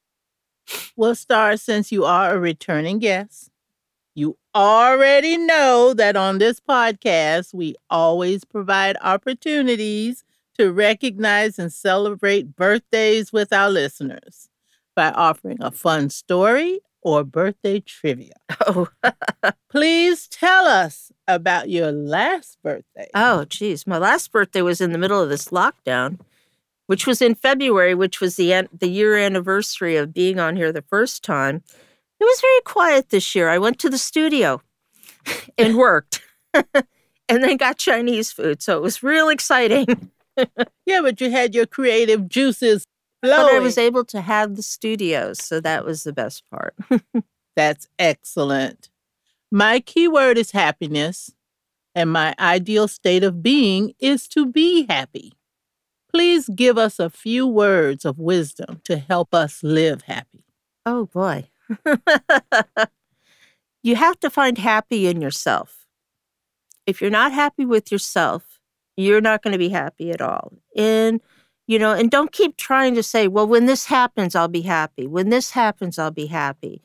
well, 0.95 1.15
Starr, 1.15 1.57
since 1.57 1.91
you 1.91 2.05
are 2.05 2.35
a 2.35 2.39
returning 2.39 2.99
guest, 2.99 3.48
you 4.19 4.37
already 4.53 5.37
know 5.37 5.93
that 5.93 6.17
on 6.17 6.37
this 6.37 6.59
podcast, 6.59 7.53
we 7.53 7.75
always 7.89 8.43
provide 8.43 8.97
opportunities 9.01 10.25
to 10.57 10.73
recognize 10.73 11.57
and 11.57 11.71
celebrate 11.71 12.55
birthdays 12.55 13.31
with 13.31 13.53
our 13.53 13.69
listeners 13.69 14.49
by 14.93 15.09
offering 15.11 15.57
a 15.61 15.71
fun 15.71 16.09
story 16.09 16.81
or 17.01 17.23
birthday 17.23 17.79
trivia. 17.79 18.33
Oh. 18.67 18.89
Please 19.69 20.27
tell 20.27 20.65
us 20.65 21.13
about 21.25 21.69
your 21.69 21.93
last 21.93 22.61
birthday. 22.61 23.07
Oh, 23.15 23.45
geez. 23.45 23.87
My 23.87 23.97
last 23.97 24.33
birthday 24.33 24.61
was 24.61 24.81
in 24.81 24.91
the 24.91 24.97
middle 24.97 25.21
of 25.23 25.29
this 25.29 25.47
lockdown, 25.47 26.19
which 26.87 27.07
was 27.07 27.21
in 27.21 27.35
February, 27.35 27.95
which 27.95 28.19
was 28.19 28.35
the, 28.35 28.67
the 28.77 28.89
year 28.89 29.15
anniversary 29.15 29.95
of 29.95 30.13
being 30.13 30.39
on 30.39 30.57
here 30.57 30.73
the 30.73 30.81
first 30.81 31.23
time. 31.23 31.63
It 32.19 32.23
was 32.23 32.41
very 32.41 32.61
quiet 32.65 33.09
this 33.09 33.33
year. 33.35 33.49
I 33.49 33.57
went 33.57 33.79
to 33.79 33.89
the 33.89 33.97
studio 33.97 34.61
and 35.57 35.77
worked 35.77 36.21
and 36.53 37.43
then 37.43 37.57
got 37.57 37.77
Chinese 37.77 38.31
food. 38.31 38.61
So 38.61 38.77
it 38.77 38.81
was 38.81 39.03
real 39.03 39.29
exciting. 39.29 40.11
yeah, 40.85 41.01
but 41.01 41.21
you 41.21 41.31
had 41.31 41.55
your 41.55 41.65
creative 41.65 42.27
juices 42.27 42.85
Flowing. 43.21 43.47
But 43.47 43.55
I 43.55 43.59
was 43.59 43.77
able 43.77 44.05
to 44.05 44.21
have 44.21 44.55
the 44.55 44.63
studios, 44.63 45.43
so 45.43 45.59
that 45.59 45.83
was 45.83 46.03
the 46.03 46.13
best 46.13 46.43
part. 46.49 46.73
That's 47.55 47.89
excellent. 47.97 48.89
My 49.51 49.81
keyword 49.81 50.37
is 50.37 50.51
happiness, 50.51 51.33
and 51.93 52.13
my 52.13 52.33
ideal 52.39 52.87
state 52.87 53.25
of 53.25 53.43
being 53.43 53.93
is 53.99 54.25
to 54.29 54.45
be 54.45 54.85
happy. 54.87 55.33
Please 56.09 56.49
give 56.55 56.77
us 56.77 56.97
a 56.97 57.09
few 57.09 57.45
words 57.45 58.05
of 58.05 58.19
wisdom 58.19 58.79
to 58.85 58.97
help 58.97 59.33
us 59.33 59.63
live 59.63 60.03
happy. 60.03 60.45
Oh 60.85 61.07
boy. 61.07 61.49
you 63.83 63.95
have 63.95 64.19
to 64.19 64.29
find 64.29 64.57
happy 64.57 65.07
in 65.07 65.21
yourself. 65.21 65.85
If 66.85 67.01
you're 67.01 67.11
not 67.11 67.31
happy 67.31 67.65
with 67.65 67.91
yourself, 67.91 68.59
you're 68.97 69.21
not 69.21 69.43
going 69.43 69.51
to 69.51 69.57
be 69.57 69.69
happy 69.69 70.11
at 70.11 70.21
all. 70.21 70.53
And 70.75 71.21
you 71.69 71.77
know, 71.77 71.93
and 71.93 72.09
don't 72.09 72.31
keep 72.31 72.57
trying 72.57 72.95
to 72.95 73.03
say, 73.03 73.27
well, 73.27 73.45
when 73.45 73.67
this 73.67 73.85
happens, 73.85 74.33
I'll 74.33 74.47
be 74.47 74.63
happy. 74.63 75.05
When 75.05 75.29
this 75.29 75.51
happens, 75.51 75.99
I'll 75.99 76.09
be 76.09 76.25
happy. 76.25 76.81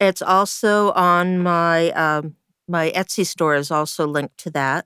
It's 0.00 0.20
also 0.20 0.92
on 0.92 1.38
my 1.38 1.92
um, 1.92 2.36
my 2.68 2.90
Etsy 2.90 3.24
store 3.24 3.54
is 3.54 3.70
also 3.70 4.06
linked 4.06 4.36
to 4.36 4.50
that. 4.50 4.84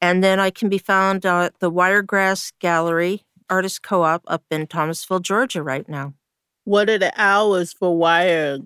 And 0.00 0.22
then 0.22 0.38
I 0.38 0.50
can 0.50 0.68
be 0.68 0.78
found 0.78 1.26
at 1.26 1.58
the 1.58 1.68
Wiregrass 1.68 2.52
Gallery 2.60 3.24
Artist 3.48 3.82
Co-op 3.82 4.22
up 4.28 4.44
in 4.52 4.68
Thomasville, 4.68 5.18
Georgia 5.18 5.64
right 5.64 5.88
now. 5.88 6.14
What 6.64 6.90
are 6.90 6.98
the 6.98 7.12
hours 7.16 7.72
for 7.72 7.96
Wire 7.96 8.58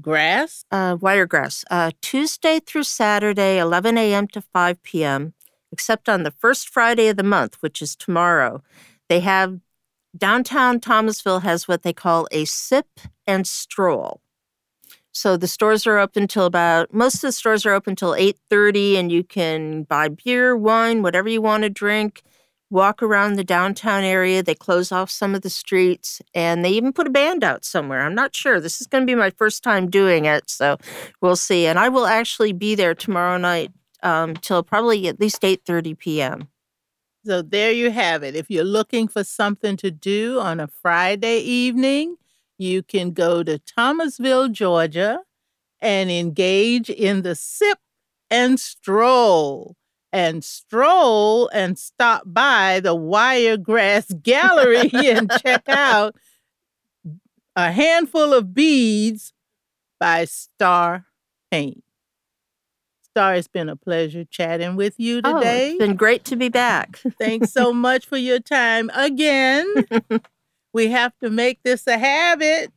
Grass? 0.00 0.64
Uh, 0.70 0.96
Wiregrass. 1.00 1.64
Uh, 1.70 1.90
Tuesday 2.00 2.60
through 2.60 2.84
Saturday, 2.84 3.58
11 3.58 3.98
a.m. 3.98 4.28
to 4.28 4.40
5 4.40 4.82
p.m., 4.82 5.34
except 5.72 6.08
on 6.08 6.22
the 6.22 6.30
first 6.30 6.68
Friday 6.68 7.08
of 7.08 7.16
the 7.16 7.22
month, 7.22 7.56
which 7.60 7.82
is 7.82 7.96
tomorrow. 7.96 8.62
They 9.08 9.20
have 9.20 9.60
downtown 10.16 10.80
Thomasville 10.80 11.40
has 11.40 11.68
what 11.68 11.82
they 11.82 11.92
call 11.92 12.26
a 12.30 12.44
sip 12.44 13.00
and 13.26 13.46
stroll. 13.46 14.20
So 15.12 15.36
the 15.36 15.48
stores 15.48 15.86
are 15.86 15.98
open 15.98 16.22
until 16.22 16.46
about 16.46 16.94
most 16.94 17.16
of 17.16 17.22
the 17.22 17.32
stores 17.32 17.66
are 17.66 17.72
open 17.72 17.92
until 17.92 18.14
8:30 18.14 18.96
and 18.96 19.10
you 19.12 19.24
can 19.24 19.82
buy 19.84 20.08
beer, 20.08 20.56
wine, 20.56 21.02
whatever 21.02 21.28
you 21.28 21.42
want 21.42 21.64
to 21.64 21.70
drink 21.70 22.22
walk 22.70 23.02
around 23.02 23.34
the 23.34 23.44
downtown 23.44 24.04
area. 24.04 24.42
They 24.42 24.54
close 24.54 24.92
off 24.92 25.10
some 25.10 25.34
of 25.34 25.42
the 25.42 25.50
streets 25.50 26.22
and 26.34 26.64
they 26.64 26.70
even 26.70 26.92
put 26.92 27.06
a 27.06 27.10
band 27.10 27.44
out 27.44 27.64
somewhere. 27.64 28.02
I'm 28.02 28.14
not 28.14 28.34
sure. 28.34 28.60
This 28.60 28.80
is 28.80 28.86
going 28.86 29.02
to 29.02 29.10
be 29.10 29.16
my 29.16 29.30
first 29.30 29.62
time 29.62 29.90
doing 29.90 30.24
it, 30.24 30.48
so 30.48 30.78
we'll 31.20 31.36
see. 31.36 31.66
And 31.66 31.78
I 31.78 31.88
will 31.88 32.06
actually 32.06 32.52
be 32.52 32.74
there 32.74 32.94
tomorrow 32.94 33.36
night 33.36 33.72
um, 34.02 34.34
till 34.34 34.62
probably 34.62 35.08
at 35.08 35.20
least 35.20 35.42
8:30 35.42 35.98
p.m. 35.98 36.48
So 37.24 37.42
there 37.42 37.72
you 37.72 37.90
have 37.90 38.22
it. 38.22 38.34
If 38.34 38.48
you're 38.48 38.64
looking 38.64 39.06
for 39.06 39.24
something 39.24 39.76
to 39.78 39.90
do 39.90 40.40
on 40.40 40.58
a 40.58 40.68
Friday 40.68 41.40
evening, 41.40 42.16
you 42.56 42.82
can 42.82 43.12
go 43.12 43.42
to 43.42 43.58
Thomasville, 43.58 44.48
Georgia 44.48 45.20
and 45.80 46.10
engage 46.10 46.90
in 46.90 47.22
the 47.22 47.34
sip 47.34 47.78
and 48.30 48.60
stroll 48.60 49.76
and 50.12 50.42
stroll 50.42 51.48
and 51.48 51.78
stop 51.78 52.22
by 52.26 52.80
the 52.80 52.94
Wiregrass 52.94 54.12
Gallery 54.22 54.90
and 54.92 55.30
check 55.42 55.68
out 55.68 56.16
a 57.56 57.70
handful 57.70 58.32
of 58.32 58.54
beads 58.54 59.32
by 59.98 60.24
Starr 60.24 61.06
Payne. 61.50 61.82
Starr, 63.10 63.34
it's 63.34 63.48
been 63.48 63.68
a 63.68 63.76
pleasure 63.76 64.24
chatting 64.24 64.76
with 64.76 64.98
you 64.98 65.20
today. 65.20 65.66
Oh, 65.66 65.70
it's 65.70 65.78
been 65.78 65.96
great 65.96 66.24
to 66.26 66.36
be 66.36 66.48
back. 66.48 66.96
Thanks 67.18 67.52
so 67.52 67.72
much 67.72 68.06
for 68.06 68.16
your 68.16 68.38
time 68.38 68.90
again. 68.94 69.66
we 70.72 70.88
have 70.88 71.12
to 71.18 71.28
make 71.28 71.62
this 71.64 71.86
a 71.86 71.98
habit. 71.98 72.72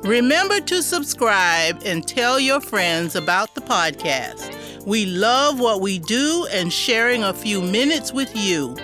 Remember 0.04 0.60
to 0.60 0.84
subscribe 0.84 1.82
and 1.86 2.06
tell 2.06 2.38
your 2.38 2.60
friends 2.60 3.16
about 3.16 3.56
the 3.56 3.62
podcast. 3.62 4.86
We 4.86 5.06
love 5.06 5.62
what 5.62 5.80
we 5.80 5.98
do 5.98 6.46
and 6.52 6.74
sharing 6.74 7.24
a 7.24 7.34
few 7.34 7.62
minutes 7.62 8.12
with 8.12 8.36
you. 8.36 8.76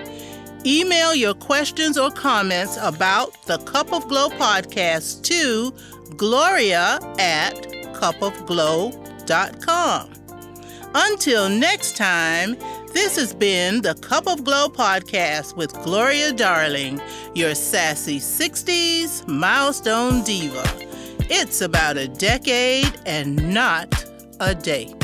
Email 0.66 1.14
your 1.14 1.34
questions 1.34 1.98
or 1.98 2.10
comments 2.10 2.78
about 2.82 3.34
the 3.48 3.58
Cup 3.60 3.92
of 3.92 4.08
Glo 4.08 4.30
podcast 4.30 5.24
to 5.24 5.74
gloria 6.16 7.00
at 7.20 7.54
cupofglo.com. 7.94 8.94
Until 10.96 11.50
next 11.50 11.98
time, 11.98 12.56
this 12.94 13.18
has 13.18 13.34
been 13.34 13.82
the 13.82 13.96
Cup 13.96 14.26
of 14.26 14.46
Glo 14.46 14.70
podcast 14.70 15.58
with 15.58 15.74
Gloria 15.84 16.32
Darling, 16.32 17.02
your 17.36 17.56
sassy 17.56 18.20
60s 18.20 19.28
milestone 19.28 20.24
diva. 20.24 20.64
It's 21.32 21.62
about 21.62 21.98
a 21.98 22.08
decade 22.08 22.92
and 23.06 23.54
not 23.54 24.04
a 24.40 24.56
day. 24.56 24.99